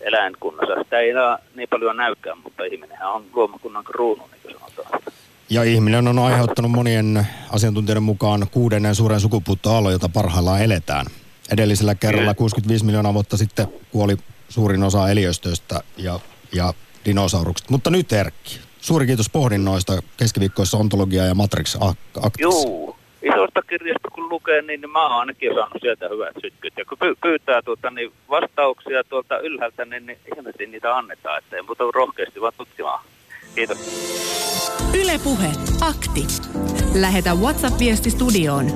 [0.00, 0.82] eläinkunnassa.
[0.82, 5.02] Sitä ei enää niin paljon näykään, mutta ihminenhän on luomakunnan kruunu, niin kuin sanotaan.
[5.50, 11.06] Ja ihminen on aiheuttanut monien asiantuntijoiden mukaan kuudennen suuren sukupuuttoaallon, jota parhaillaan eletään.
[11.52, 14.16] Edellisellä kerralla 65 miljoonaa vuotta sitten kuoli
[14.48, 16.20] suurin osa eliöstöistä ja,
[16.52, 17.72] ja dinosauruksista.
[17.72, 21.76] Mutta nyt Erkki, suuri kiitos pohdinnoista keskiviikkoissa ontologia ja Matrix
[22.22, 22.42] Actis.
[22.42, 26.74] Joo, isosta kirjasta kun lukee, niin, niin mä oon ainakin saanut sieltä hyvät sytkyt.
[26.76, 31.84] Ja kun py- pyytää tuota, niin vastauksia tuolta ylhäältä, niin, niin niitä annetaan, ettei muuta
[31.94, 33.04] rohkeasti vaan tutkimaan.
[33.56, 33.78] Kiitos.
[34.94, 36.26] Ylepuhe akti.
[36.94, 38.66] Lähetä WhatsApp-viesti studioon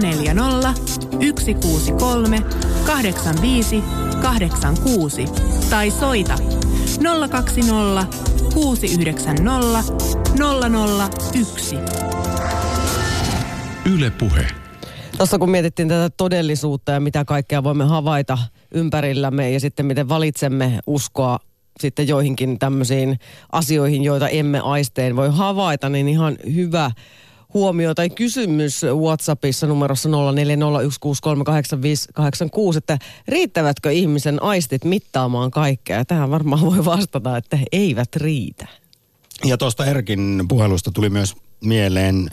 [0.00, 0.74] 040
[1.40, 2.42] 163
[2.86, 3.82] 85
[4.22, 5.24] 86
[5.70, 6.38] tai soita
[7.30, 8.06] 020
[8.54, 9.92] 690
[11.42, 11.76] 001.
[13.94, 14.46] Yle Puhe.
[15.16, 18.38] Tuossa kun mietittiin tätä todellisuutta ja mitä kaikkea voimme havaita
[18.74, 21.38] ympärillämme ja sitten miten valitsemme uskoa
[21.80, 23.18] sitten joihinkin tämmöisiin
[23.52, 26.90] asioihin, joita emme aisteen voi havaita, niin ihan hyvä
[27.54, 30.14] huomio tai kysymys WhatsAppissa numerossa 0401638586,
[32.76, 36.04] että riittävätkö ihmisen aistit mittaamaan kaikkea?
[36.04, 38.66] Tähän varmaan voi vastata, että eivät riitä.
[39.44, 41.34] Ja tuosta Erkin puhelusta tuli myös
[41.64, 42.30] mieleen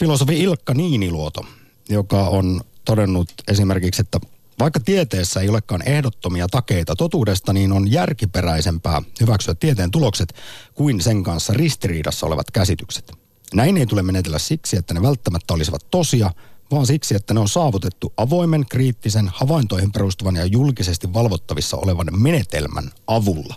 [0.00, 1.40] filosofi Ilkka Niiniluoto,
[1.88, 4.20] joka on todennut esimerkiksi, että
[4.60, 10.34] vaikka tieteessä ei olekaan ehdottomia takeita totuudesta, niin on järkiperäisempää hyväksyä tieteen tulokset
[10.74, 13.12] kuin sen kanssa ristiriidassa olevat käsitykset.
[13.54, 16.30] Näin ei tule menetellä siksi, että ne välttämättä olisivat tosia,
[16.70, 22.90] vaan siksi, että ne on saavutettu avoimen, kriittisen, havaintoihin perustuvan ja julkisesti valvottavissa olevan menetelmän
[23.06, 23.56] avulla.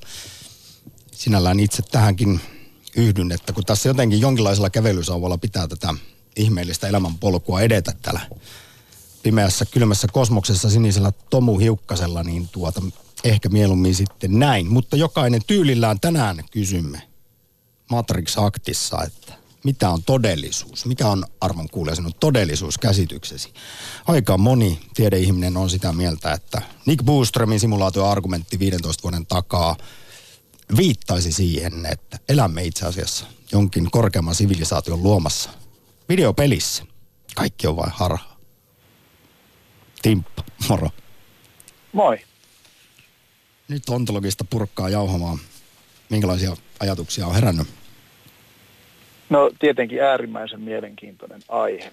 [1.12, 2.42] Sinällään itse tähänkin
[2.96, 5.94] yhdyn, että kun tässä jotenkin jonkinlaisella kävelysauvalla pitää tätä
[6.36, 8.22] ihmeellistä elämänpolkua edetä täällä
[9.24, 12.82] pimeässä, kylmässä kosmoksessa sinisellä tomuhiukkasella, niin tuota,
[13.24, 14.68] ehkä mieluummin sitten näin.
[14.68, 17.02] Mutta jokainen tyylillään tänään kysymme
[17.92, 19.34] Matrix Actissa, että
[19.64, 20.86] mitä on todellisuus?
[20.86, 23.54] Mikä on arvon kuulee sinun todellisuuskäsityksesi?
[24.08, 29.76] Aika moni tiedeihminen on sitä mieltä, että Nick Boostremin simulaatioargumentti 15 vuoden takaa
[30.78, 35.50] viittaisi siihen, että elämme itse asiassa jonkin korkeamman sivilisaation luomassa
[36.10, 36.86] videopelissä.
[37.36, 38.33] Kaikki on vain harha.
[40.04, 40.90] Timppa, moro.
[41.94, 42.18] Moi.
[43.68, 45.38] Nyt ontologista purkkaa jauhamaan.
[46.10, 47.68] Minkälaisia ajatuksia on herännyt?
[49.30, 51.92] No tietenkin äärimmäisen mielenkiintoinen aihe.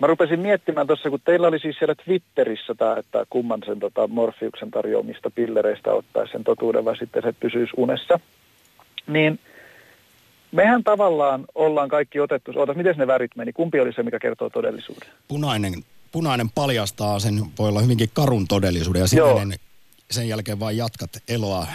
[0.00, 4.08] Mä rupesin miettimään tuossa, kun teillä oli siis siellä Twitterissä tämä, että kumman sen tota,
[4.08, 8.20] Morfiuksen tarjoamista pillereistä ottaisi sen totuuden, vai sitten se pysyisi unessa.
[9.06, 9.40] Niin
[10.52, 13.52] mehän tavallaan ollaan kaikki otettu, ootas, miten ne värit meni?
[13.52, 15.08] Kumpi oli se, mikä kertoo todellisuuden?
[15.28, 15.72] Punainen,
[16.12, 19.58] punainen paljastaa sen, voi olla hyvinkin karun todellisuuden ja sininen
[20.10, 21.66] sen jälkeen vain jatkat eloa.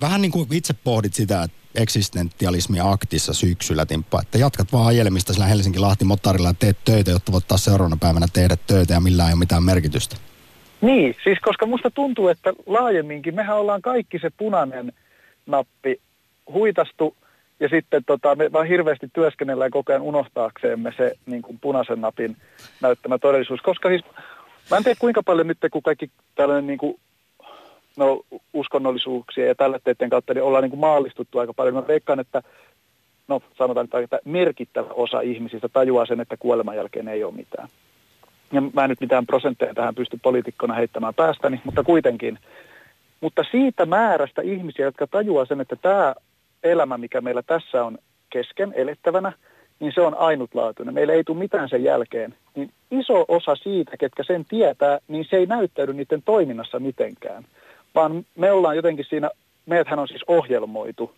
[0.00, 5.32] Vähän niin kuin itse pohdit sitä, että eksistentialismi aktissa syksyllä, Timppa, että jatkat vaan ajelemista
[5.32, 9.28] sillä Helsinki-Lahti motorilla ja teet töitä, jotta voit taas seuraavana päivänä tehdä töitä ja millään
[9.28, 10.16] ei ole mitään merkitystä.
[10.80, 14.92] Niin, siis koska musta tuntuu, että laajemminkin mehän ollaan kaikki se punainen
[15.46, 16.00] nappi
[16.52, 17.16] huitastu
[17.60, 22.36] ja sitten tota, me vaan hirveästi työskennellään koko ajan unohtaaksemme se niin kuin punaisen napin
[22.80, 23.60] näyttämä todellisuus.
[23.62, 24.04] Koska siis
[24.70, 27.00] Mä en tiedä kuinka paljon nyt, kun kaikki tällainen niin kuin,
[27.96, 31.74] no, uskonnollisuuksia ja tällaisten kautta niin ollaan niin kuin maallistuttu aika paljon.
[31.74, 32.42] Mä veikkaan, että
[33.28, 37.68] no sanotaan, että merkittävä osa ihmisistä tajuaa sen, että kuoleman jälkeen ei ole mitään.
[38.52, 42.38] Ja mä en nyt mitään prosentteja tähän pysty poliitikkona heittämään päästäni, mutta kuitenkin.
[43.20, 46.14] Mutta siitä määrästä ihmisiä, jotka tajuaa sen, että tämä
[46.66, 47.98] elämä, mikä meillä tässä on
[48.30, 49.32] kesken elettävänä,
[49.80, 50.94] niin se on ainutlaatuinen.
[50.94, 52.34] Meillä ei tule mitään sen jälkeen.
[52.54, 57.44] Niin iso osa siitä, ketkä sen tietää, niin se ei näyttäydy niiden toiminnassa mitenkään.
[57.94, 59.30] Vaan me ollaan jotenkin siinä,
[59.66, 61.12] meidäthän on siis ohjelmoitu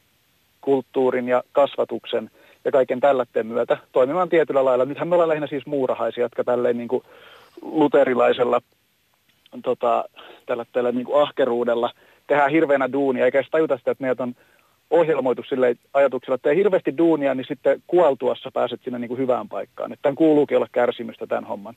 [0.61, 2.31] kulttuurin ja kasvatuksen
[2.65, 4.85] ja kaiken tällätteen myötä toimimaan tietyllä lailla.
[4.85, 7.03] Nythän me ollaan lähinnä siis muurahaisia, jotka tälleen niin kuin
[7.63, 8.61] luterilaisella
[9.63, 10.05] tota,
[10.47, 11.91] tällä, tällä niin kuin ahkeruudella
[12.27, 14.35] tehdään hirveänä duunia, eikä edes tajuta sitä, että meidät on
[14.91, 19.93] ohjelmoitu sille ajatuksella, että hirveästi duunia, niin sitten kuoltuassa pääset sinne niin kuin hyvään paikkaan.
[19.93, 21.75] Että tämän kuuluukin olla kärsimystä tämän homman.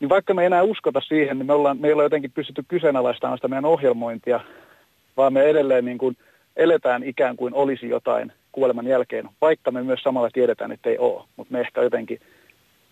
[0.00, 3.38] Niin vaikka me ei enää uskota siihen, niin me ollaan, me ei jotenkin pystytty kyseenalaistamaan
[3.38, 4.40] sitä meidän ohjelmointia,
[5.16, 6.16] vaan me edelleen niin kuin
[6.56, 11.24] eletään ikään kuin olisi jotain kuoleman jälkeen, vaikka me myös samalla tiedetään, että ei ole.
[11.36, 12.20] Mutta me ehkä jotenkin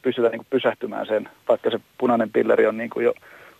[0.02, 3.14] pystytään niin kuin pysähtymään sen, vaikka se punainen pilleri on niin kuin jo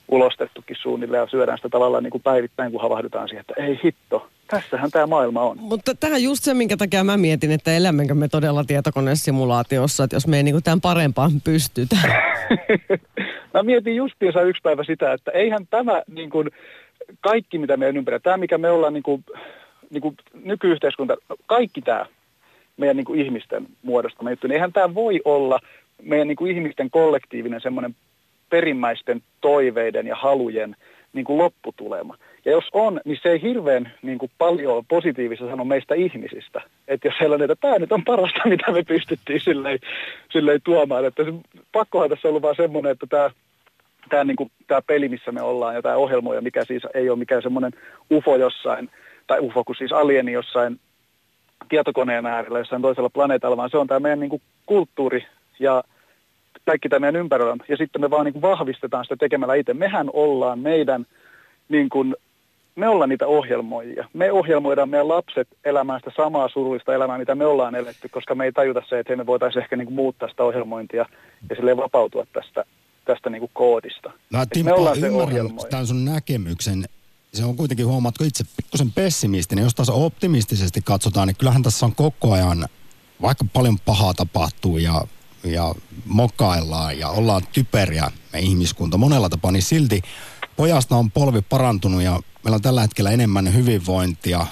[0.08, 4.28] ulostettukin suunnilleen ja syödään sitä tavallaan niin kuin päivittäin, kun havahdutaan siihen, että ei hitto,
[4.46, 5.56] tässähän tämä maailma on.
[5.60, 10.26] Mutta tähän just se, minkä takia mä mietin, että elämmekö me todella tietokonesimulaatiossa, että jos
[10.26, 11.96] me ei niin kuin tämän parempaan pystytä.
[13.54, 16.50] mä mietin justiinsa yksi päivä sitä, että eihän tämä niin kuin,
[17.20, 19.24] kaikki, mitä meidän ympärillä, tämä mikä me ollaan niin kuin,
[19.90, 21.16] niin kuin nykyyhteiskunta,
[21.46, 22.06] kaikki tämä
[22.76, 25.60] meidän niin kuin ihmisten muodostama juttu, niin eihän tämä voi olla
[26.02, 27.94] meidän niin kuin ihmisten kollektiivinen semmoinen
[28.50, 30.76] perimmäisten toiveiden ja halujen
[31.12, 32.16] niin kuin lopputulema.
[32.44, 36.60] Ja jos on, niin se ei hirveän niin kuin paljon positiivista sano meistä ihmisistä.
[36.88, 39.78] Että jos sellainen, että tämä nyt on parasta, mitä me pystyttiin silleen,
[40.32, 41.04] silleen tuomaan.
[41.04, 41.32] Että se,
[41.72, 43.30] pakkohan tässä on ollut vaan semmoinen, että tämä
[44.08, 47.18] tämä, niin kuin, tämä peli, missä me ollaan ja tämä ohjelmoija, mikä siis ei ole
[47.18, 47.72] mikään semmoinen
[48.12, 48.90] UFO jossain,
[49.26, 50.80] tai UFO kuin siis alieni jossain
[51.68, 55.26] tietokoneen äärellä jossain toisella planeetalla, vaan se on tämä meidän niin kuin, kulttuuri
[55.58, 55.84] ja
[56.66, 59.74] kaikki tämä meidän ympärillä Ja sitten me vaan niin kuin, vahvistetaan sitä tekemällä itse.
[59.74, 61.06] Mehän ollaan meidän
[61.68, 62.16] niin kuin,
[62.76, 64.08] me ollaan niitä ohjelmoijia.
[64.12, 68.44] Me ohjelmoidaan meidän lapset elämään sitä samaa surullista elämää, mitä me ollaan eletty, koska me
[68.44, 71.06] ei tajuta se, että me voitaisiin ehkä niin kuin muuttaa sitä ohjelmointia
[71.50, 72.64] ja sille vapautua tästä,
[73.04, 74.12] tästä niin kuin koodista.
[74.32, 76.84] No Timppa, ymmärrän tämän sun näkemyksen.
[77.32, 79.62] Se on kuitenkin, huomaatko itse, pikkusen pessimistinen.
[79.62, 82.68] Jos taas optimistisesti katsotaan, niin kyllähän tässä on koko ajan,
[83.22, 85.04] vaikka paljon pahaa tapahtuu ja,
[85.44, 85.74] ja
[86.04, 90.02] mokaillaan ja ollaan typeriä me ihmiskunta monella tapaa, niin silti
[90.56, 94.46] pojasta on polvi parantunut ja meillä on tällä hetkellä enemmän hyvinvointia.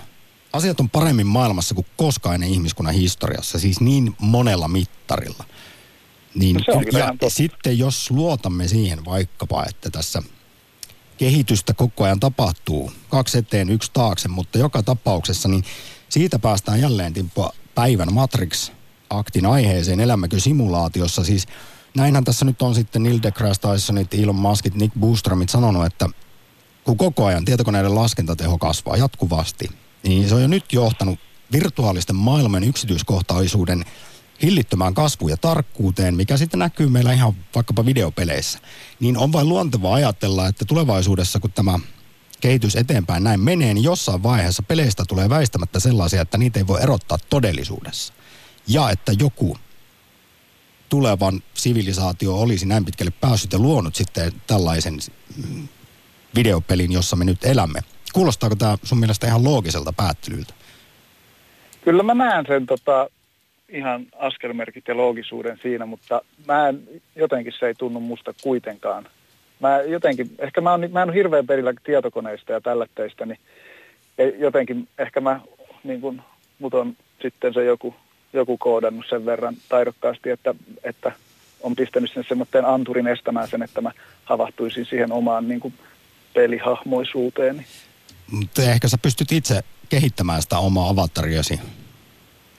[0.52, 5.44] Asiat on paremmin maailmassa kuin koskaan ennen ihmiskunnan historiassa, siis niin monella mittarilla.
[6.34, 10.22] Niin, no ja sitten jos luotamme siihen vaikkapa, että tässä
[11.18, 15.64] kehitystä koko ajan tapahtuu, kaksi eteen, yksi taakse, mutta joka tapauksessa, niin
[16.08, 18.14] siitä päästään jälleen Timppo päivän
[19.10, 21.46] Matrix-aktin aiheeseen, elämmekö simulaatiossa, siis
[21.96, 26.08] näinhän tässä nyt on sitten Neil deGrasse Tysonit, Elon Muskit, Nick Boostramit sanonut, että
[26.84, 29.68] kun koko ajan tietokoneiden laskentateho kasvaa jatkuvasti,
[30.02, 31.18] niin se on jo nyt johtanut
[31.52, 33.84] virtuaalisten maailman yksityiskohtaisuuden
[34.42, 38.58] hillittömään kasvuun ja tarkkuuteen, mikä sitten näkyy meillä ihan vaikkapa videopeleissä,
[39.00, 41.78] niin on vain luontevaa ajatella, että tulevaisuudessa kun tämä
[42.40, 46.82] kehitys eteenpäin näin menee, niin jossain vaiheessa peleistä tulee väistämättä sellaisia, että niitä ei voi
[46.82, 48.12] erottaa todellisuudessa.
[48.68, 49.56] Ja että joku
[50.88, 54.98] tulevan sivilisaatio olisi näin pitkälle päässyt ja luonut sitten tällaisen
[55.36, 55.68] mm,
[56.34, 57.80] videopelin, jossa me nyt elämme.
[58.12, 60.54] Kuulostaako tämä sun mielestä ihan loogiselta päättelyltä?
[61.84, 63.08] Kyllä mä näen sen tota,
[63.68, 69.08] ihan askelmerkit ja loogisuuden siinä, mutta mä en, jotenkin se ei tunnu musta kuitenkaan.
[69.60, 73.38] Mä jotenkin, ehkä mä, on, mä en ole hirveän perillä tietokoneista ja tällätteistä, niin
[74.38, 75.40] jotenkin ehkä mä,
[75.84, 76.22] niin kun,
[76.58, 77.94] mut on sitten se joku,
[78.38, 81.12] joku koodannut sen verran taidokkaasti, että, että
[81.60, 83.90] on pistänyt sen semmoinen anturin estämään sen, että mä
[84.24, 85.74] havahtuisin siihen omaan niin kuin
[86.34, 87.66] pelihahmoisuuteeni.
[88.30, 91.60] Mutta ehkä sä pystyt itse kehittämään sitä omaa avatariasi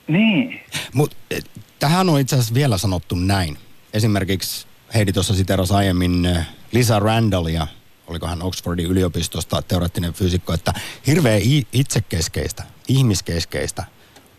[0.08, 0.60] niin.
[0.94, 1.42] Mut, eh,
[1.78, 3.58] tähän on itse asiassa vielä sanottu näin.
[3.92, 7.66] Esimerkiksi Heidi tuossa siteras aiemmin eh, Lisa Randallia,
[8.06, 10.72] oliko hän Oxfordin yliopistosta teoreettinen fyysikko, että
[11.06, 11.40] hirveän
[11.72, 13.84] itsekeskeistä, ihmiskeskeistä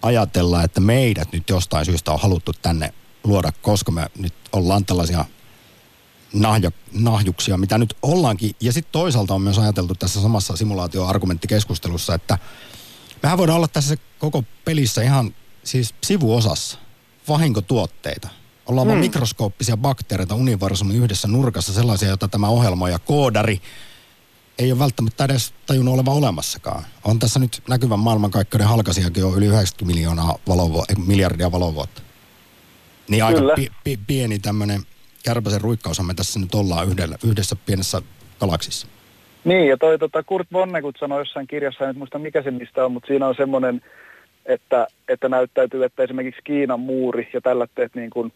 [0.02, 5.26] ajatella, että meidät nyt jostain syystä on haluttu tänne luoda, koska me nyt ollaan tällaisia
[6.34, 8.52] nahjo, nahjuksia, mitä nyt ollaankin.
[8.62, 12.38] Ja sitten toisaalta on myös ajateltu tässä samassa simulaatioargumenttikeskustelussa, että
[13.24, 16.78] mehän voidaan olla tässä koko pelissä ihan siis sivuosassa
[17.28, 18.30] vahinkotuotteita.
[18.66, 18.90] Ollaan hmm.
[18.90, 23.62] vaan mikroskooppisia bakteereita universumin yhdessä nurkassa, sellaisia, joita tämä ohjelma ja koodari
[24.60, 26.84] ei ole välttämättä edes tajunnut olevan olemassakaan.
[27.04, 32.02] On tässä nyt näkyvän maailmankaikkeuden halkasijakin jo yli 90 miljoonaa valovu- miljardia valovuotta.
[33.10, 34.82] Niin aika pi- pi- pieni tämmöinen
[35.24, 38.02] kärpäsen ruikkaushan me tässä nyt ollaan yhdellä, yhdessä pienessä
[38.40, 38.88] galaksissa.
[39.44, 42.92] Niin, ja toi tota, Kurt Vonnegut sanoi jossain kirjassa, en muista mikä se mistä on,
[42.92, 43.82] mutta siinä on semmoinen,
[44.46, 48.34] että, että näyttäytyy, että esimerkiksi Kiinan muuri ja tällaiset niin kuin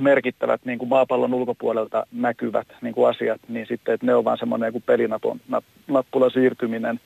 [0.00, 4.38] merkittävät niin kuin maapallon ulkopuolelta näkyvät niin kuin asiat, niin sitten, että ne on vaan
[4.38, 7.00] semmoinen niin pelinappula siirtyminen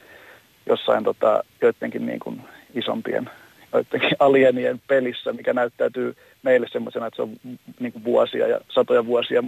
[0.67, 2.43] jossain tota, joidenkin niin kuin
[2.75, 3.31] isompien
[3.73, 7.37] joidenkin alienien pelissä, mikä näyttäytyy meille semmoisena, että se on
[7.81, 9.45] niin kuin vuosia ja satoja vuosia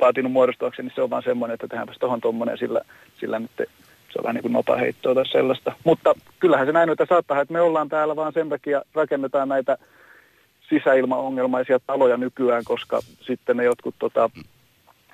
[0.00, 2.80] vaatinut muodostuakseen, niin se on vaan semmoinen, että tehdäänpäs tuohon tuommoinen, sillä,
[3.20, 5.72] sillä nyt se on vähän niin kuin nopaheittoa tai sellaista.
[5.84, 9.78] Mutta kyllähän se näin, että saattaa, että me ollaan täällä vaan sen takia, rakennetaan näitä
[10.70, 14.30] sisäilmaongelmaisia taloja nykyään, koska sitten ne jotkut, tota,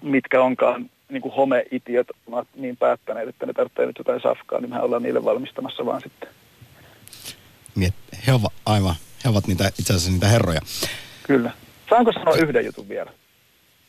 [0.03, 4.71] mitkä onkaan niin kuin homeitiöt ovat niin päättäneet, että ne tarvitsee nyt jotain safkaa, niin
[4.71, 6.29] mehän ollaan niille valmistamassa vaan sitten.
[7.77, 7.92] Niin,
[8.27, 10.61] he ovat aivan, he ovat niitä, itse asiassa niitä herroja.
[11.27, 11.51] Kyllä.
[11.90, 13.11] Saanko sanoa yhden jutun vielä?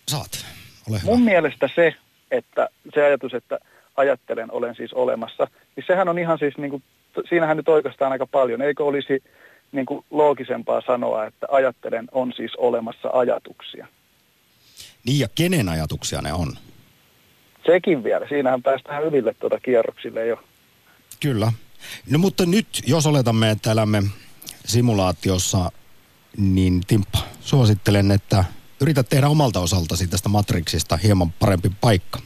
[0.07, 0.45] Saat,
[0.89, 1.11] ole hyvä.
[1.11, 1.95] Mun mielestä se,
[2.31, 3.59] että se ajatus, että
[3.97, 6.83] ajattelen, olen siis olemassa, niin sehän on ihan siis, niin kuin,
[7.29, 8.61] siinähän nyt oikeastaan aika paljon.
[8.61, 9.23] Eikö olisi
[9.71, 13.87] niin kuin loogisempaa sanoa, että ajattelen on siis olemassa ajatuksia.
[15.05, 16.57] Niin ja kenen ajatuksia ne on?
[17.65, 18.27] Sekin vielä.
[18.29, 20.43] Siinähän päästään ylille tuota kierroksille jo.
[21.19, 21.51] Kyllä.
[22.09, 24.03] No mutta nyt, jos oletamme, että elämme
[24.65, 25.71] simulaatiossa,
[26.37, 28.45] niin Timppa, suosittelen, että
[28.81, 32.19] yrität tehdä omalta osaltasi tästä Matrixista hieman parempi paikka.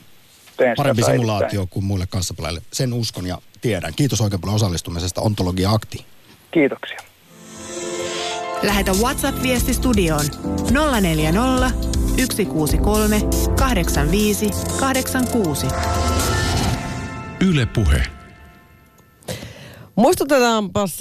[0.56, 2.62] Teen Parempi simulaatio kuin muille kanssapelaille.
[2.72, 3.92] Sen uskon ja tiedän.
[3.96, 6.04] Kiitos oikein paljon osallistumisesta Ontologia Akti.
[6.50, 6.98] Kiitoksia.
[8.62, 10.24] Lähetä WhatsApp-viesti studioon
[11.00, 11.70] 040
[12.18, 13.20] 163
[13.58, 15.66] 85 86.
[17.40, 18.02] Yle Puhe.
[19.96, 20.98] Muistutetaanpas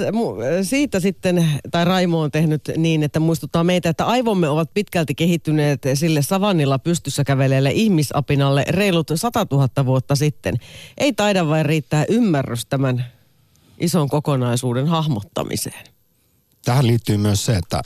[0.62, 5.82] siitä sitten, tai Raimo on tehnyt niin, että muistuttaa meitä, että aivomme ovat pitkälti kehittyneet
[5.94, 10.56] sille savannilla pystyssä käveleelle ihmisapinalle reilut 100 000 vuotta sitten.
[10.98, 13.06] Ei taida vain riittää ymmärrys tämän
[13.78, 16.01] ison kokonaisuuden hahmottamiseen
[16.66, 17.82] tähän liittyy myös se, että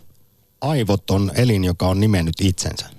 [0.62, 2.90] aivot on elin, joka on nimennyt itsensä.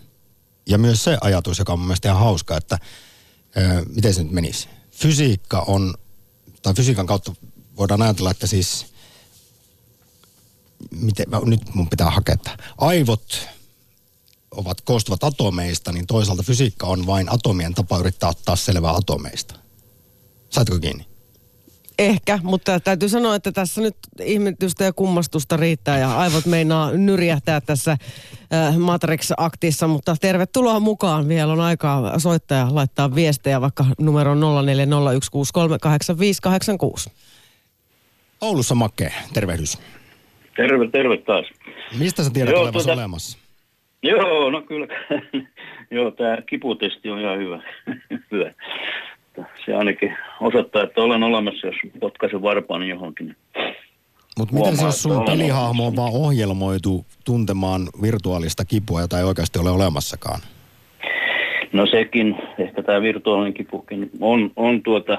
[0.67, 2.79] Ja myös se ajatus, joka on mun mielestä ihan hauska, että
[3.57, 4.69] ö, miten se nyt menisi.
[4.91, 5.95] Fysiikka on,
[6.63, 7.35] tai fysiikan kautta
[7.77, 8.87] voidaan ajatella, että siis,
[10.91, 13.49] miten, nyt mun pitää hakea, että aivot
[14.51, 19.55] ovat koostuvat atomeista, niin toisaalta fysiikka on vain atomien tapa yrittää ottaa selvää atomeista.
[20.51, 21.16] Saitko kiinni?
[21.99, 27.61] Ehkä, mutta täytyy sanoa, että tässä nyt ihmetystä ja kummastusta riittää ja aivot meinaa nyrjähtää
[27.61, 31.29] tässä äh, Matrix-aktissa, mutta tervetuloa mukaan.
[31.29, 34.39] Vielä on aikaa soittaa ja laittaa viestejä vaikka numero 0401638586.
[38.41, 39.79] Oulussa Makke, tervehdys.
[40.57, 41.47] Terve, terve taas.
[41.99, 43.39] Mistä sä tiedät Joo, olevassa tuota, olemassa?
[44.03, 44.87] Joo, no kyllä.
[45.91, 47.63] Joo, tämä kiputesti on ihan hyvä.
[48.33, 48.53] hyvä
[49.39, 53.37] että se ainakin osoittaa, että olen olemassa, jos potkaisen varpaani johonkin.
[54.39, 59.59] Mutta miten se, jos sun pelihahmo on vaan ohjelmoitu tuntemaan virtuaalista kipua, jota ei oikeasti
[59.59, 60.41] ole olemassakaan?
[61.73, 65.19] No sekin, ehkä tämä virtuaalinen kipukin on, on tuota,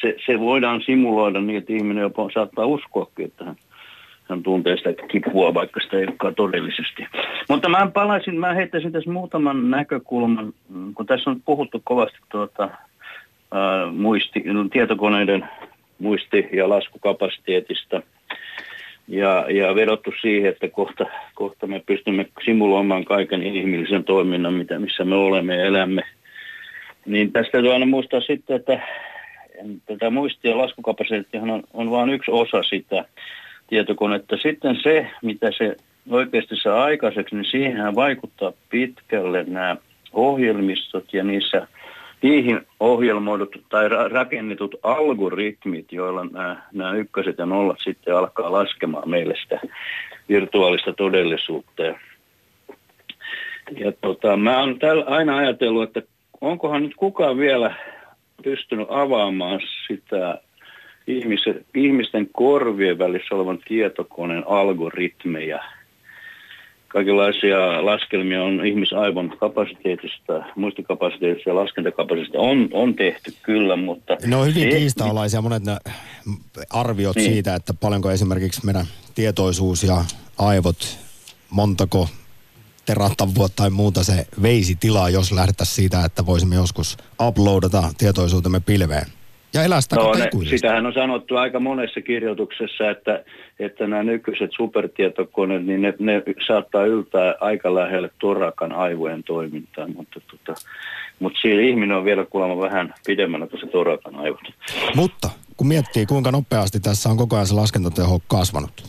[0.00, 3.56] se, se voidaan simuloida niin, että ihminen jopa saattaa uskoakin, että hän
[4.28, 7.06] hän tuntee sitä kipua, vaikka sitä ei olekaan todellisesti.
[7.48, 10.52] Mutta mä palaisin, mä heittäisin tässä muutaman näkökulman,
[10.94, 12.68] kun tässä on puhuttu kovasti tuota,
[13.52, 15.48] ää, muisti, tietokoneiden
[15.98, 18.02] muisti- ja laskukapasiteetista.
[19.08, 25.04] Ja, ja vedottu siihen, että kohta, kohta me pystymme simuloimaan kaiken inhimillisen toiminnan, mitä, missä
[25.04, 26.02] me olemme ja elämme.
[27.06, 28.80] Niin tästä täytyy aina muistaa sitten, että
[29.86, 33.04] tätä muistia ja laskukapasiteettihan on, on vain yksi osa sitä
[33.74, 34.36] tietokonetta.
[34.36, 35.76] Sitten se, mitä se
[36.10, 39.76] oikeasti saa aikaiseksi, niin siihen vaikuttaa pitkälle nämä
[40.12, 41.66] ohjelmistot ja niissä
[42.22, 49.34] niihin ohjelmoidut tai rakennetut algoritmit, joilla nämä, nämä ykköset ja nollat sitten alkaa laskemaan meille
[49.42, 49.60] sitä
[50.28, 51.82] virtuaalista todellisuutta.
[53.76, 56.02] Ja tota, mä oon aina ajatellut, että
[56.40, 57.74] onkohan nyt kukaan vielä
[58.44, 60.40] pystynyt avaamaan sitä
[61.06, 65.64] ihmisen, ihmisten korvien välissä olevan tietokoneen algoritmeja.
[66.88, 74.16] Kaikenlaisia laskelmia on ihmisaivon kapasiteetista, muistikapasiteetista ja laskentakapasiteetista on, on tehty kyllä, mutta...
[74.26, 75.76] Ne on hyvin kiistanalaisia monet ne
[76.70, 77.32] arviot niin.
[77.32, 80.04] siitä, että paljonko esimerkiksi meidän tietoisuus ja
[80.38, 80.98] aivot,
[81.50, 82.08] montako
[82.86, 89.06] terattavuutta tai muuta se veisi tilaa, jos lähdettäisiin siitä, että voisimme joskus uploadata tietoisuutemme pilveen.
[89.54, 93.24] Ja elää sitä No, ne, sitähän on sanottu aika monessa kirjoituksessa, että,
[93.58, 100.20] että nämä nykyiset supertietokoneet, niin ne, ne saattaa yltää aika lähelle torakan aivojen toimintaa, mutta,
[100.30, 100.60] tota,
[101.18, 104.40] mutta siinä ihminen on vielä kuulemma vähän pidemmällä kuin se torakan aivot.
[104.94, 108.82] Mutta kun miettii, kuinka nopeasti tässä on koko ajan se laskentateho kasvanut,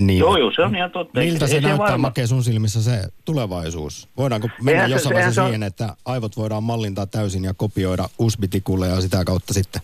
[0.00, 1.20] niin Joo, joo, se on ihan totta.
[1.20, 4.08] miltä Ei se näyttää, varma- Make, sun silmissä se tulevaisuus?
[4.16, 7.54] Voidaanko mennä Eihän se- jossain vaiheessa se on- siihen, että aivot voidaan mallintaa täysin ja
[7.54, 9.82] kopioida USB-tikulle ja sitä kautta sitten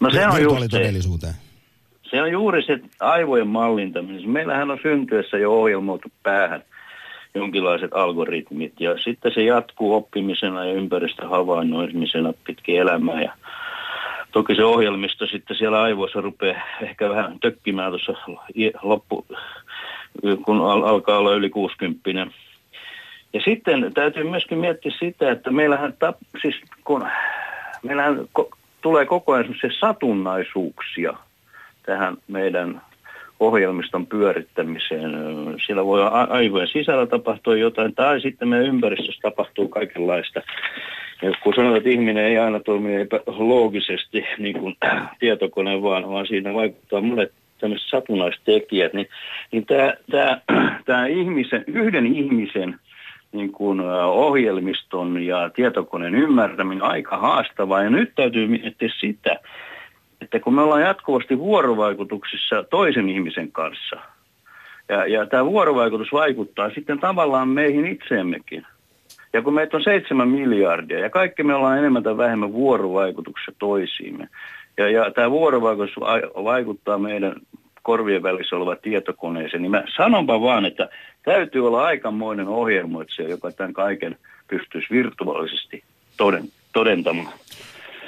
[0.00, 0.70] No se on just
[1.20, 1.28] se.
[2.10, 4.30] Se on juuri se aivojen mallintaminen.
[4.30, 6.62] Meillähän on syntyessä jo ohjelmoitu päähän
[7.34, 13.32] jonkinlaiset algoritmit ja sitten se jatkuu oppimisena ja ympäristöhavainnoimisena pitkin elämää ja
[14.32, 18.14] toki se ohjelmisto sitten siellä aivoissa rupeaa ehkä vähän tökkimään tuossa
[18.82, 19.26] loppu,
[20.44, 22.10] kun al- alkaa olla yli 60
[23.32, 26.54] ja sitten täytyy myöskin miettiä sitä, että meillähän, tap, siis
[26.84, 27.08] kun,
[27.82, 28.48] meillähän ko,
[28.80, 31.12] tulee koko ajan semmoisia satunnaisuuksia
[31.86, 32.80] tähän meidän
[33.40, 35.10] ohjelmiston pyörittämiseen.
[35.66, 40.42] Siellä voi aivojen sisällä tapahtua jotain, tai sitten meidän ympäristössä tapahtuu kaikenlaista.
[41.22, 42.92] Ja kun sanotaan, että ihminen ei aina toimi
[43.26, 44.76] loogisesti niin kuin
[45.20, 49.08] tietokone, vaan, vaan siinä vaikuttaa monet tämmöiset satunnaistekijät, niin,
[49.52, 50.40] niin tämä, tämä,
[50.86, 52.78] tämä ihmisen, yhden ihmisen
[53.32, 57.82] niin kuin, ohjelmiston ja tietokoneen ymmärtäminen aika haastavaa.
[57.82, 59.36] Ja nyt täytyy miettiä sitä,
[60.20, 63.96] että kun me ollaan jatkuvasti vuorovaikutuksissa toisen ihmisen kanssa,
[64.88, 68.66] ja, ja tämä vuorovaikutus vaikuttaa sitten tavallaan meihin itseemmekin.
[69.32, 74.28] Ja kun meitä on seitsemän miljardia ja kaikki me ollaan enemmän tai vähemmän vuorovaikutuksessa toisiimme.
[74.76, 77.32] Ja, ja tämä vuorovaikutus vai- vaikuttaa meidän
[77.82, 80.88] korvien välissä oleva tietokoneeseen, niin mä sanonpa vaan, että
[81.22, 84.16] täytyy olla aikamoinen ohjelmoitsija, joka tämän kaiken
[84.48, 85.82] pystyisi virtuaalisesti
[86.16, 87.32] toden, todentamaan.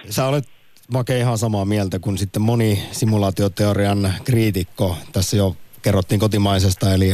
[0.09, 0.45] Sä olet
[0.93, 4.97] Make ihan samaa mieltä kuin sitten moni simulaatioteorian kriitikko.
[5.13, 7.13] Tässä jo kerrottiin kotimaisesta, eli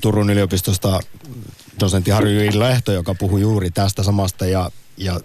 [0.00, 1.00] Turun yliopistosta
[1.80, 2.58] dosentti Harry J.
[2.58, 5.20] Lehto, joka puhui juuri tästä samasta ja, ja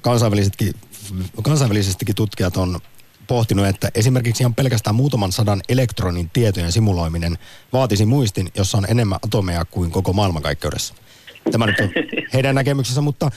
[0.00, 0.74] kansainvälisetkin,
[1.42, 2.80] kansainvälisestikin tutkijat on
[3.26, 7.38] pohtinut, että esimerkiksi ihan pelkästään muutaman sadan elektronin tietojen simuloiminen
[7.72, 10.94] vaatisi muistin, jossa on enemmän atomeja kuin koko maailmankaikkeudessa.
[11.52, 11.90] Tämä nyt on
[12.32, 13.30] heidän näkemyksensä, mutta,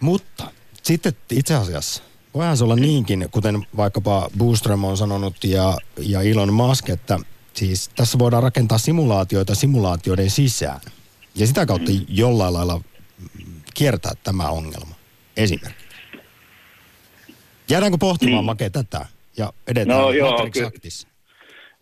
[0.00, 0.50] mutta
[0.82, 2.02] sitten itse asiassa
[2.34, 7.18] voihan se olla niinkin, kuten vaikkapa Boostrom on sanonut ja, ja Elon Musk, että
[7.54, 10.80] siis tässä voidaan rakentaa simulaatioita simulaatioiden sisään.
[11.34, 12.80] Ja sitä kautta jollain lailla
[13.74, 14.94] kiertää tämä ongelma.
[15.36, 15.84] Esimerkki.
[17.70, 18.46] Jäädäänkö pohtimaan Niin.
[18.46, 19.06] Make tätä
[19.38, 21.08] ja edetään No joo, Matrix Actissa?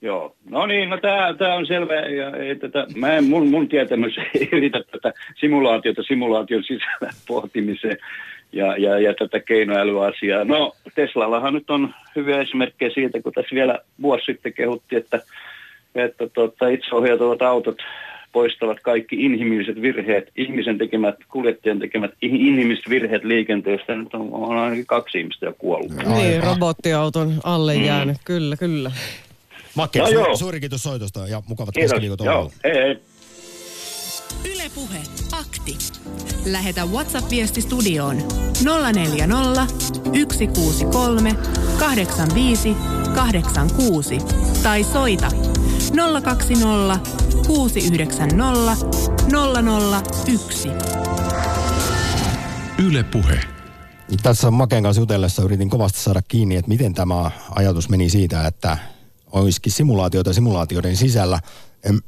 [0.03, 0.99] Joo, no niin, no
[1.39, 1.95] tämä, on selvä.
[1.95, 7.97] Ja, ei tätä, mä en, mun, mun tietämys ei yritä tätä simulaatiota simulaation sisällä pohtimiseen
[8.53, 10.45] ja, ja, ja tätä keinoälyasiaa.
[10.45, 15.23] No Teslallahan nyt on hyviä esimerkkejä siitä, kun tässä vielä vuosi sitten kehuttiin, että,
[15.95, 17.79] että tota, itseohjautuvat autot
[18.33, 23.97] poistavat kaikki inhimilliset virheet, ihmisen tekemät, kuljettajan tekemät in- inhimilliset virheet liikenteestä.
[23.97, 25.93] Nyt on, on ainakin kaksi ihmistä jo kuollut.
[25.93, 28.91] Niin, robottiauton alle jäänyt, kyllä, kyllä.
[29.75, 30.37] Make, No suuri, joo.
[30.37, 32.53] suuri kiitos soitosta ja mukavat keskiviikot Joo, Ouluun.
[32.65, 32.97] hei hei.
[34.55, 34.99] Ylepuhe
[35.33, 35.77] akti.
[36.47, 38.17] Lähetä WhatsApp-viesti studioon
[38.93, 39.67] 040
[40.29, 41.35] 163
[41.79, 42.77] 85
[43.15, 44.19] 86
[44.63, 45.29] tai soita
[46.23, 47.01] 020
[47.47, 48.77] 690
[50.35, 50.69] 001.
[52.79, 53.41] Yle Puhe.
[54.23, 58.79] Tässä Maken kanssa jutellessa yritin kovasti saada kiinni, että miten tämä ajatus meni siitä, että
[59.33, 61.41] olisikin simulaatioita simulaatioiden sisällä.
[61.85, 62.01] En,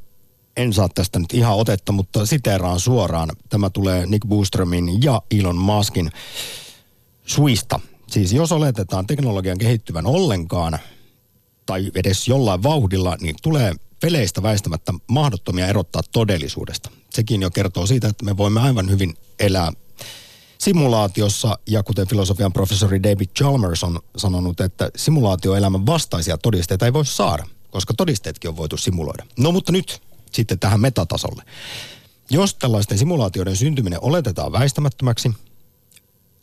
[0.57, 3.29] en saa tästä nyt ihan otetta, mutta siteeraan suoraan.
[3.49, 6.11] Tämä tulee Nick Boostromin ja Elon Muskin
[7.25, 7.79] suista.
[8.07, 10.79] Siis jos oletetaan teknologian kehittyvän ollenkaan,
[11.65, 16.91] tai edes jollain vauhdilla, niin tulee peleistä väistämättä mahdottomia erottaa todellisuudesta.
[17.13, 19.71] Sekin jo kertoo siitä, että me voimme aivan hyvin elää
[20.57, 27.05] simulaatiossa, ja kuten filosofian professori David Chalmers on sanonut, että simulaatioelämän vastaisia todisteita ei voi
[27.05, 29.25] saada, koska todisteetkin on voitu simuloida.
[29.37, 30.01] No mutta nyt
[30.31, 31.43] sitten tähän metatasolle.
[32.29, 35.31] Jos tällaisten simulaatioiden syntyminen oletetaan väistämättömäksi,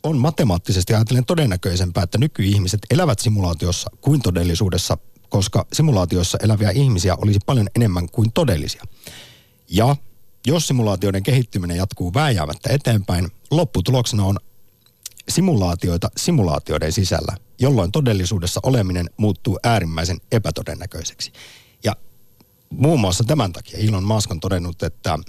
[0.03, 4.97] on matemaattisesti ajatellen todennäköisempää, että nykyihmiset elävät simulaatiossa kuin todellisuudessa,
[5.31, 8.83] koska simulaatiossa eläviä ihmisiä olisi paljon enemmän kuin todellisia.
[9.69, 9.95] Ja
[10.47, 14.37] jos simulaatioiden kehittyminen jatkuu vääjäämättä eteenpäin, lopputuloksena on
[15.29, 21.31] simulaatioita simulaatioiden sisällä, jolloin todellisuudessa oleminen muuttuu äärimmäisen epätodennäköiseksi.
[21.83, 21.95] Ja
[22.69, 25.19] muun muassa tämän takia Elon Musk on todennut, että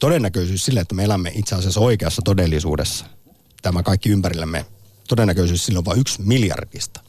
[0.00, 3.06] todennäköisyys sille, että me elämme itse asiassa oikeassa todellisuudessa,
[3.62, 4.66] tämä kaikki ympärillämme,
[5.08, 7.00] todennäköisyys sille on vain yksi miljardista.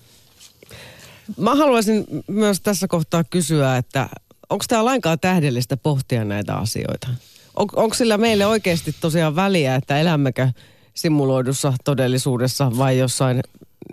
[1.38, 4.10] Mä haluaisin myös tässä kohtaa kysyä, että
[4.50, 7.08] onko tämä lainkaan tähdellistä pohtia näitä asioita?
[7.56, 10.50] On, onko sillä meille oikeasti tosiaan väliä, että elämmekö
[10.94, 13.42] simuloidussa todellisuudessa vai jossain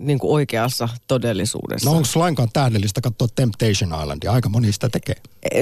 [0.01, 1.91] niin kuin oikeassa todellisuudessa?
[1.91, 4.33] No onko lainkaan tähdellistä katsoa Temptation Islandia?
[4.33, 5.17] Aika moni sitä tekee.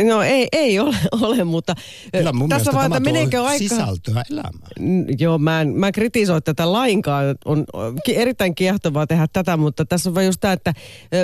[0.05, 1.75] No ei, ei ole, ole mutta
[2.13, 3.59] Kyllä mun tässä vaan, että meneekö aika...
[3.59, 4.71] sisältöä elämään.
[4.81, 7.25] N- Joo, mä en, mä en kritisoi tätä lainkaan.
[7.45, 7.65] On
[8.09, 10.75] erittäin kiehtovaa tehdä tätä, mutta tässä on vaan just tämä, että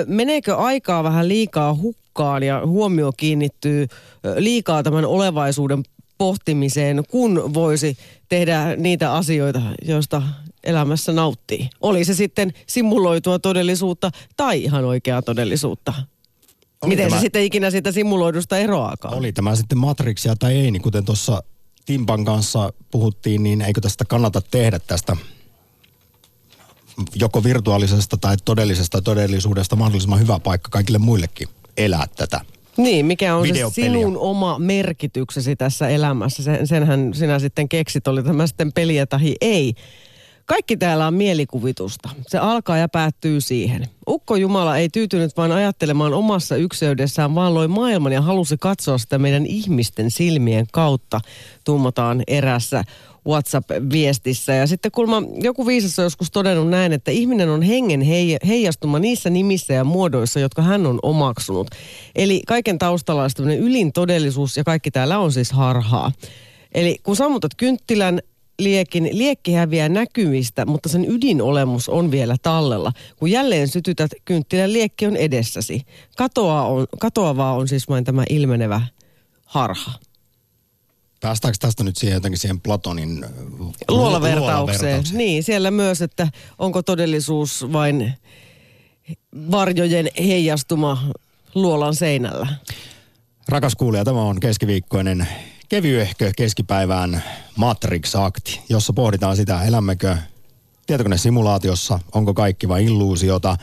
[0.07, 3.87] meneekö aikaa vähän liikaa hukkaan ja huomio kiinnittyy
[4.37, 5.83] liikaa tämän olevaisuuden
[6.17, 7.97] pohtimiseen, kun voisi
[8.29, 10.21] tehdä niitä asioita, joista
[10.65, 11.69] elämässä nauttii.
[11.81, 15.93] Oli se sitten simuloitua todellisuutta tai ihan oikeaa todellisuutta.
[16.81, 19.13] Oli Miten tämä- se sitten ikinä siitä simuloidusta eroaakaan?
[19.13, 21.43] Oli tämä sitten Matrixia tai ei, niin kuten tuossa
[21.85, 25.17] Timpan kanssa puhuttiin, niin eikö tästä kannata tehdä tästä
[27.15, 31.47] joko virtuaalisesta tai todellisesta todellisuudesta mahdollisimman hyvä paikka kaikille muillekin
[31.77, 32.41] elää tätä.
[32.77, 36.43] Niin, mikä on se sinun oma merkityksesi tässä elämässä?
[36.43, 39.73] Sen, senhän sinä sitten keksit, oli tämä sitten peliä tai ei.
[40.45, 42.09] Kaikki täällä on mielikuvitusta.
[42.27, 43.87] Se alkaa ja päättyy siihen.
[44.07, 49.17] Ukko Jumala ei tyytynyt vain ajattelemaan omassa ykseydessään, vaan loi maailman ja halusi katsoa sitä
[49.17, 51.21] meidän ihmisten silmien kautta,
[51.63, 52.83] tuumataan erässä
[53.27, 54.53] WhatsApp-viestissä.
[54.53, 58.99] Ja sitten kulma joku viisas on joskus todennut näin, että ihminen on hengen hei- heijastuma
[58.99, 61.67] niissä nimissä ja muodoissa, jotka hän on omaksunut.
[62.15, 66.11] Eli kaiken taustalla on ylin todellisuus ja kaikki täällä on siis harhaa.
[66.71, 68.21] Eli kun sammutat kynttilän,
[68.59, 72.91] liekin, liekki häviää näkymistä, mutta sen ydinolemus on vielä tallella.
[73.15, 75.81] Kun jälleen sytytät, kynttilän liekki on edessäsi.
[76.17, 78.81] Katoa on, katoavaa on siis vain tämä ilmenevä
[79.45, 79.91] harha.
[81.21, 83.29] Päästäänkö tästä nyt siihen jotenkin siihen Platonin äh,
[83.89, 85.03] Luolavertaukseen.
[85.11, 86.27] Niin, siellä myös, että
[86.59, 88.13] onko todellisuus vain
[89.51, 91.07] varjojen heijastuma
[91.55, 92.47] luolan seinällä.
[93.47, 95.27] Rakas kuulija, tämä on keskiviikkoinen
[95.69, 97.23] kevyehkö keskipäivään
[97.55, 100.17] Matrix-akti, jossa pohditaan sitä, elämmekö
[100.85, 103.57] tietokonesimulaatiossa, onko kaikki vain illuusiota,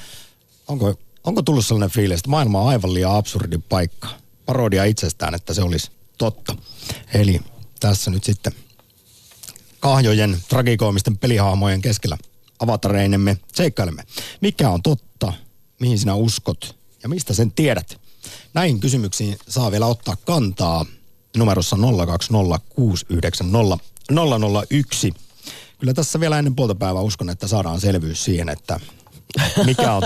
[0.69, 0.95] onko,
[1.25, 4.09] onko tullut sellainen fiilis, että maailma on aivan liian absurdi paikka,
[4.47, 6.57] parodia itsestään, että se olisi totta.
[7.15, 7.41] Eli
[7.81, 8.53] tässä nyt sitten
[9.81, 12.19] kahjojen tragikoomisten pelihahmojen keskellä
[12.59, 14.05] avatareinemme seikkailemme.
[14.41, 15.33] Mikä on totta?
[15.81, 16.77] Mihin sinä uskot?
[17.03, 18.01] Ja mistä sen tiedät?
[18.55, 20.87] Näihin kysymyksiin saa vielä ottaa kantaa
[21.37, 21.81] numerossa 020690001.
[25.79, 28.81] Kyllä tässä vielä ennen puolta päivää uskon, että saadaan selvyys siihen, että
[29.65, 30.03] mikä on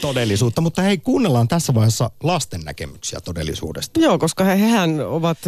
[0.00, 0.60] todellisuutta.
[0.60, 4.00] Mutta hei, kuunnellaan tässä vaiheessa lasten näkemyksiä todellisuudesta.
[4.00, 5.38] Joo, koska he, hehän ovat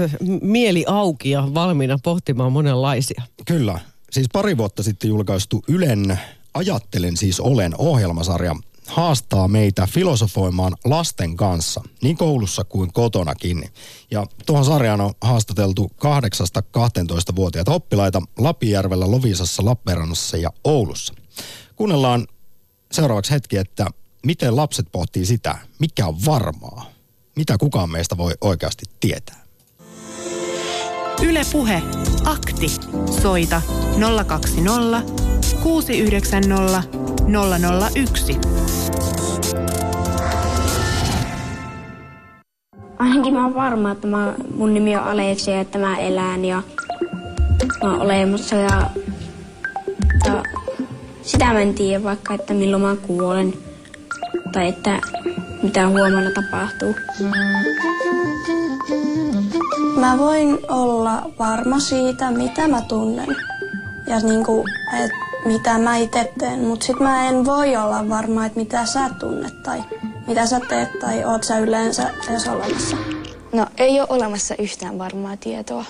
[0.42, 3.22] mieli auki ja valmiina pohtimaan monenlaisia.
[3.46, 3.80] Kyllä.
[4.10, 6.18] Siis pari vuotta sitten julkaistu Ylen
[6.56, 8.56] Ajattelen siis olen ohjelmasarja
[8.86, 13.68] haastaa meitä filosofoimaan lasten kanssa, niin koulussa kuin kotonakin.
[14.10, 21.14] Ja tuohon sarjaan on haastateltu 8-12-vuotiaita oppilaita Lapijärvellä, Lovisassa, Lappeenrannassa ja Oulussa.
[21.76, 22.26] Kuunnellaan
[22.92, 23.86] seuraavaksi hetki, että
[24.26, 26.90] miten lapset pohtii sitä, mikä on varmaa,
[27.36, 29.46] mitä kukaan meistä voi oikeasti tietää.
[31.22, 31.82] Yle Puhe.
[32.24, 32.68] Akti.
[33.22, 33.62] Soita
[34.26, 35.02] 020
[35.62, 38.38] 690 001.
[42.98, 46.62] Ainakin mä oon varma, että mä, mun nimi on Aleksi ja että mä elän ja
[47.82, 48.90] mä oon olemassa ja,
[50.26, 50.42] ja
[51.22, 53.52] sitä mä en tiedä vaikka, että milloin mä kuolen
[54.52, 55.00] tai että
[55.62, 56.94] mitä huomenna tapahtuu.
[60.00, 63.28] Mä voin olla varma siitä, mitä mä tunnen
[64.06, 64.64] ja niinku,
[65.04, 65.10] et
[65.46, 69.62] mitä mä itse teen, mutta sit mä en voi olla varma, että mitä sä tunnet
[69.62, 69.84] tai
[70.26, 72.96] mitä sä teet tai oot sä yleensä edes olemassa.
[73.52, 75.84] No ei ole olemassa yhtään varmaa tietoa.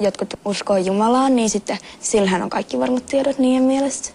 [0.00, 4.10] Jotkut uskoo Jumalaan, niin sitten sillähän on kaikki varmat tiedot niiden mielestä.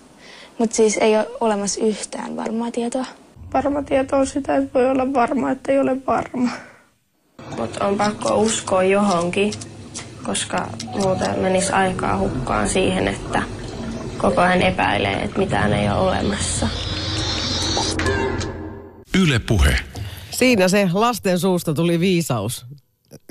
[0.58, 3.06] Mutta siis ei ole olemassa yhtään varmaa tietoa.
[3.54, 6.50] Varma tieto on sitä, että voi olla varma, että ei ole varma.
[7.58, 9.54] Mutta on pakko uskoa johonkin,
[10.24, 13.44] koska muuten menisi aikaa hukkaan siihen, että
[14.30, 16.68] koko ajan epäilee, että mitään ei ole olemassa.
[19.20, 19.80] Yle Puhe.
[20.32, 22.66] Siinä se lasten suusta tuli viisaus.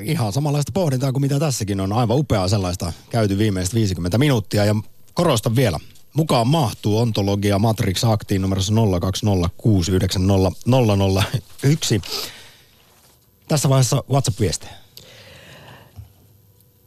[0.02, 1.92] ihan samanlaista pohdintaa kuin mitä tässäkin on.
[1.92, 4.64] Aivan upeaa sellaista käyty viimeiset 50 minuuttia.
[4.64, 4.74] Ja
[5.14, 5.78] korostan vielä,
[6.16, 8.76] mukaan mahtuu ontologia Matrix Aktiin numerossa 020690001.
[13.48, 14.72] Tässä vaiheessa WhatsApp-viestejä.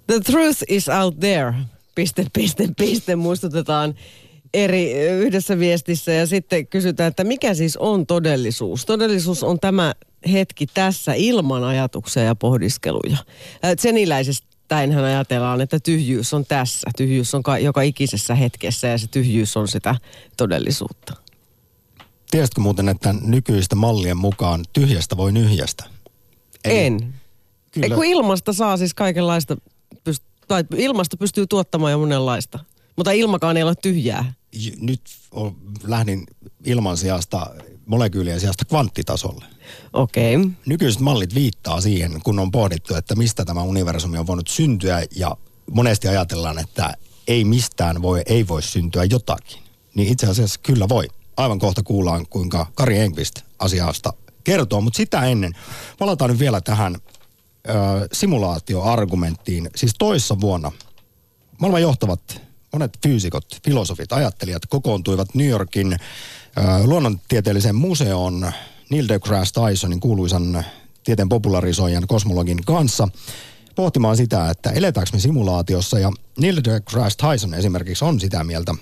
[0.08, 1.54] The truth is out there.
[1.98, 3.16] Piste, piste, piste.
[3.16, 3.96] Muistutetaan
[4.54, 8.86] eri yhdessä viestissä ja sitten kysytään, että mikä siis on todellisuus.
[8.86, 9.94] Todellisuus on tämä
[10.32, 13.18] hetki tässä ilman ajatuksia ja pohdiskeluja.
[13.80, 16.90] Seniläisestäinhän ajatellaan, että tyhjyys on tässä.
[16.98, 19.96] Tyhjyys on ka- joka ikisessä hetkessä ja se tyhjyys on sitä
[20.38, 21.14] todellisuutta.
[22.32, 25.84] Tiesitkö muuten, että nykyistä mallien mukaan tyhjästä voi nyhjästä?
[26.66, 27.14] Eli en.
[27.72, 27.88] Kyllä.
[27.88, 29.58] Ei kun ilmasta saa siis kaikenlaista,
[30.10, 32.60] pyst- tai ilmasta pystyy tuottamaan jo monenlaista.
[32.96, 34.34] Mutta ilmakaan ei ole tyhjää.
[34.80, 36.24] Nyt on, lähdin
[36.66, 37.48] ilman sijasta,
[37.86, 39.46] molekyylien sijasta kvanttitasolle.
[39.94, 40.36] Okei.
[40.36, 40.50] Okay.
[40.66, 45.38] Nykyiset mallit viittaa siihen, kun on pohdittu, että mistä tämä universumi on voinut syntyä ja
[45.72, 46.94] monesti ajatellaan, että
[47.28, 49.62] ei mistään voi, ei voi syntyä jotakin.
[49.96, 51.08] Niin itse asiassa kyllä voi.
[51.38, 55.54] Aivan kohta kuullaan, kuinka Kari Enqvist asiasta kertoo, mutta sitä ennen
[56.00, 56.98] palataan nyt vielä tähän
[58.12, 59.70] simulaatioargumenttiin.
[59.76, 60.72] Siis toissa vuonna
[61.60, 62.42] maailman johtavat
[62.74, 65.98] monet fyysikot, filosofit, ajattelijat kokoontuivat New Yorkin ö,
[66.84, 68.52] luonnontieteelliseen museoon
[68.90, 70.66] Neil deGrasse Tysonin kuuluisan
[71.04, 73.08] tieteen popularisoijan kosmologin kanssa
[73.76, 76.00] pohtimaan sitä, että eletäänkö me simulaatiossa.
[76.00, 78.76] Ja Neil deGrasse Tyson esimerkiksi on sitä mieltä,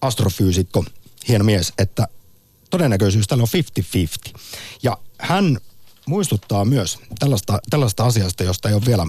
[0.00, 0.84] astrofyysikko,
[1.28, 2.08] hieno mies, että
[2.70, 3.48] todennäköisyys tällä on
[4.32, 4.38] 50-50.
[4.82, 5.58] Ja hän
[6.06, 9.06] muistuttaa myös tällaista, tällaista asiasta, josta ei ole vielä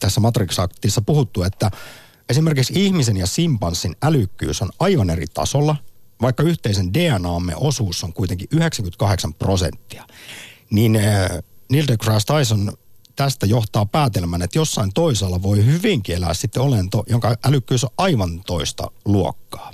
[0.00, 1.70] tässä Matrix-aktissa puhuttu, että
[2.28, 5.76] esimerkiksi ihmisen ja simpanssin älykkyys on aivan eri tasolla,
[6.22, 10.06] vaikka yhteisen DNAmme osuus on kuitenkin 98 prosenttia.
[10.70, 11.30] Niin äh,
[11.70, 12.72] Neil deGrasse Tyson
[13.16, 18.42] tästä johtaa päätelmän, että jossain toisella voi hyvinkin elää sitten olento, jonka älykkyys on aivan
[18.46, 19.70] toista luokkaa.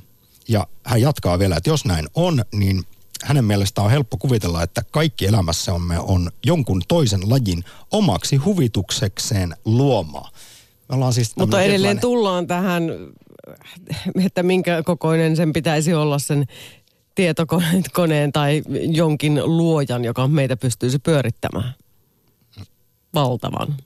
[0.48, 2.84] Ja hän jatkaa vielä, että jos näin on, niin
[3.24, 10.30] hänen mielestään on helppo kuvitella, että kaikki elämässämme on jonkun toisen lajin omaksi huvituksekseen luomaa.
[10.88, 12.00] Me ollaan siis Mutta edelleen tietynlainen...
[12.00, 12.82] tullaan tähän,
[14.26, 16.46] että minkä kokoinen sen pitäisi olla sen
[17.14, 18.62] tietokoneen tai
[18.92, 21.74] jonkin luojan, joka meitä pystyisi pyörittämään.
[23.14, 23.76] Valtavan.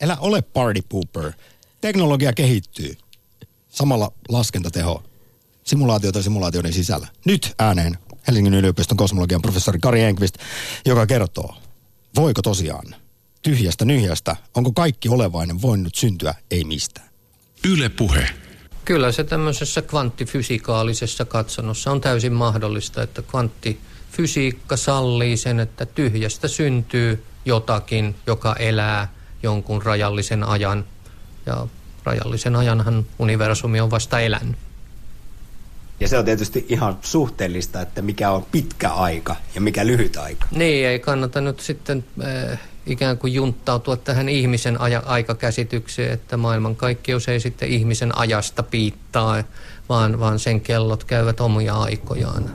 [0.00, 1.32] Elä ole party pooper.
[1.80, 2.96] Teknologia kehittyy.
[3.68, 5.02] Samalla laskentateho
[5.64, 7.08] simulaatioita simulaatioiden sisällä.
[7.24, 10.34] Nyt ääneen Helsingin yliopiston kosmologian professori Kari Enqvist,
[10.86, 11.56] joka kertoo,
[12.16, 12.94] voiko tosiaan
[13.42, 17.08] tyhjästä nyhjästä, onko kaikki olevainen voinut syntyä ei mistään?
[17.68, 18.28] Yle puhe.
[18.84, 27.24] Kyllä se tämmöisessä kvanttifysikaalisessa katsannossa on täysin mahdollista, että kvanttifysiikka sallii sen, että tyhjästä syntyy
[27.44, 29.12] jotakin, joka elää
[29.42, 30.84] jonkun rajallisen ajan.
[31.46, 31.66] Ja
[32.04, 34.56] rajallisen ajanhan universumi on vasta elänyt.
[36.02, 40.46] Ja se on tietysti ihan suhteellista, että mikä on pitkä aika ja mikä lyhyt aika.
[40.50, 47.28] Niin, ei kannata nyt sitten äh, ikään kuin junttautua tähän ihmisen aja- aikakäsitykseen, että maailmankaikkeus
[47.28, 49.44] ei sitten ihmisen ajasta piittaa,
[49.88, 52.50] vaan, vaan sen kellot käyvät omia aikojaan.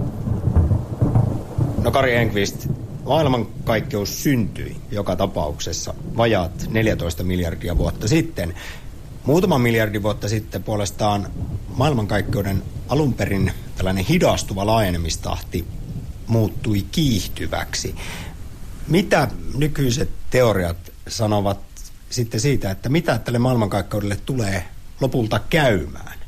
[1.83, 2.67] No Kari Enqvist,
[3.05, 8.53] maailmankaikkeus syntyi joka tapauksessa vajaat 14 miljardia vuotta sitten.
[9.27, 11.31] Muutama miljardi vuotta sitten puolestaan
[11.67, 15.65] maailmankaikkeuden alun perin tällainen hidastuva laajenemistahti
[16.27, 17.95] muuttui kiihtyväksi.
[18.87, 21.59] Mitä nykyiset teoriat sanovat
[22.09, 24.67] sitten siitä, että mitä tälle maailmankaikkeudelle tulee
[25.01, 26.19] lopulta käymään?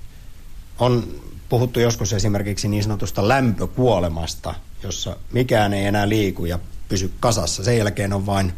[0.80, 7.64] On puhuttu joskus esimerkiksi niin sanotusta lämpökuolemasta, jossa mikään ei enää liiku ja pysy kasassa.
[7.64, 8.54] Sen jälkeen on vain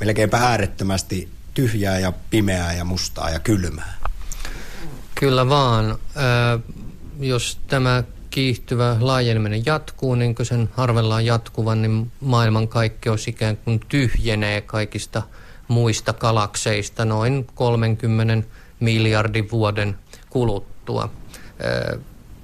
[0.00, 3.98] melkeinpä äärettömästi tyhjää ja pimeää ja mustaa ja kylmää.
[5.14, 5.90] Kyllä vaan.
[5.90, 6.60] Äh,
[7.20, 14.60] jos tämä kiihtyvä laajeneminen jatkuu, niin kuin sen arvellaan jatkuvan, niin maailmankaikkeus ikään kuin tyhjenee
[14.60, 15.22] kaikista
[15.68, 18.48] muista galakseista noin 30
[18.80, 19.98] miljardin vuoden
[20.30, 21.10] kuluttua.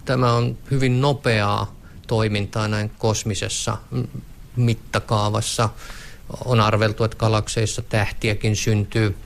[0.05, 1.75] Tämä on hyvin nopeaa
[2.07, 3.77] toimintaa näin kosmisessa
[4.57, 5.69] mittakaavassa.
[6.45, 9.17] On arveltu, että galakseissa tähtiäkin syntyy,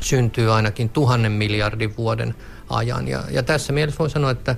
[0.00, 2.34] syntyy ainakin tuhannen miljardin vuoden
[2.70, 3.08] ajan.
[3.08, 4.56] Ja, ja tässä mielessä voi sanoa, että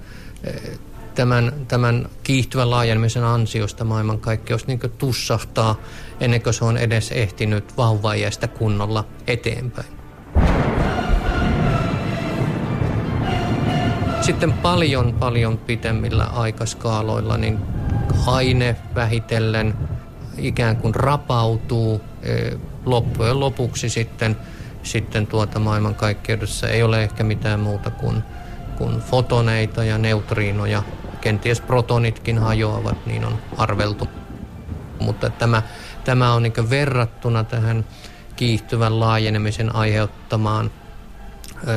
[1.14, 5.76] tämän, tämän kiihtyvän laajenemisen ansiosta maailmankaikkeus niin tussahtaa
[6.20, 10.02] ennen kuin se on edes ehtinyt vauvaiästä kunnolla eteenpäin.
[14.20, 17.58] Sitten paljon paljon pitemmillä aikaskaaloilla niin
[18.26, 19.74] aine vähitellen
[20.38, 24.36] ikään kuin rapautuu e, loppujen lopuksi sitten,
[24.82, 28.22] sitten tuota maailmankaikkeudessa ei ole ehkä mitään muuta kuin
[28.78, 30.82] kun fotoneita ja neutriinoja,
[31.20, 34.08] kenties protonitkin hajoavat, niin on arveltu.
[35.00, 35.62] Mutta tämä,
[36.04, 37.84] tämä on niin verrattuna tähän
[38.36, 40.70] kiihtyvän laajenemisen aiheuttamaan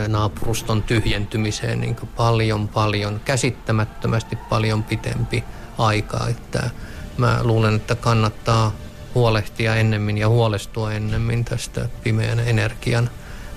[0.08, 5.43] naapuruston tyhjentymiseen niin paljon, paljon, käsittämättömästi paljon pitempi
[5.78, 6.28] aika.
[6.30, 6.70] Että
[7.18, 8.76] mä luulen, että kannattaa
[9.16, 13.09] huolehtia ennemmin ja huolestua ennemmin tästä pimeän energian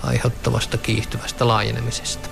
[0.03, 2.29] aiheuttavasta kiihtyvästä laajenemisesta.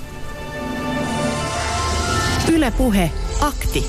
[2.52, 3.10] Ylepuhe
[3.40, 3.86] akti.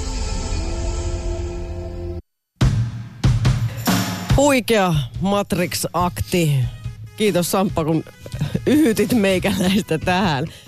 [4.38, 6.52] Huikea Matrix-akti.
[7.18, 8.04] Kiitos Samppa, kun
[8.66, 10.46] yhytit meikäläistä tähän.